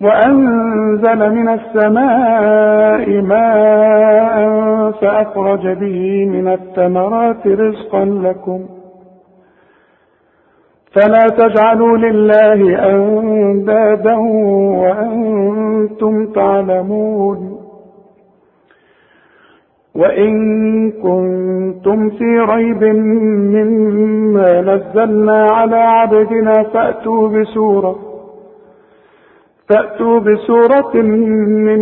وأنزل 0.00 1.30
من 1.34 1.48
السماء 1.48 3.20
ماء 3.20 4.36
فأخرج 4.90 5.68
به 5.68 6.26
من 6.26 6.48
الثمرات 6.48 7.46
رزقا 7.46 8.04
لكم 8.04 8.81
فلا 10.94 11.28
تجعلوا 11.28 11.96
لله 11.98 12.88
أندادا 12.90 14.16
وأنتم 14.82 16.26
تعلمون. 16.26 17.58
وإن 19.94 20.32
كنتم 20.90 22.10
في 22.10 22.38
ريب 22.38 22.84
مما 23.54 24.60
نزلنا 24.60 25.46
على 25.50 25.76
عبدنا 25.76 26.62
فأتوا 26.62 27.28
بسورة 27.28 27.96
فأتوا 29.68 30.18
بسورة 30.18 30.96
من 31.66 31.80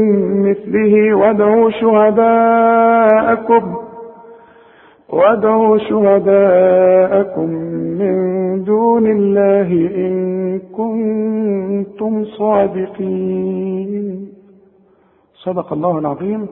مثله 0.51 1.15
وادعوا 1.15 1.71
شهداءكم 1.71 3.63
وادعوا 5.13 5.79
شهداءكم 5.79 7.49
من 8.01 8.15
دون 8.65 9.07
الله 9.07 9.69
إن 10.07 10.15
كنتم 10.59 12.25
صادقين. 12.25 14.29
صدق 15.35 15.73
الله 15.73 15.99
العظيم 15.99 16.49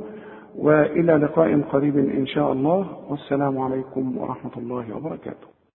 وإلى 0.59 1.13
لقاء 1.13 1.61
قريب 1.61 1.99
إن 1.99 2.27
شاء 2.27 2.53
الله. 2.53 2.87
والسلام 3.11 3.59
عليكم 3.59 4.19
ورحمة 4.19 4.53
الله 4.57 4.85
وبركاته. 4.97 5.58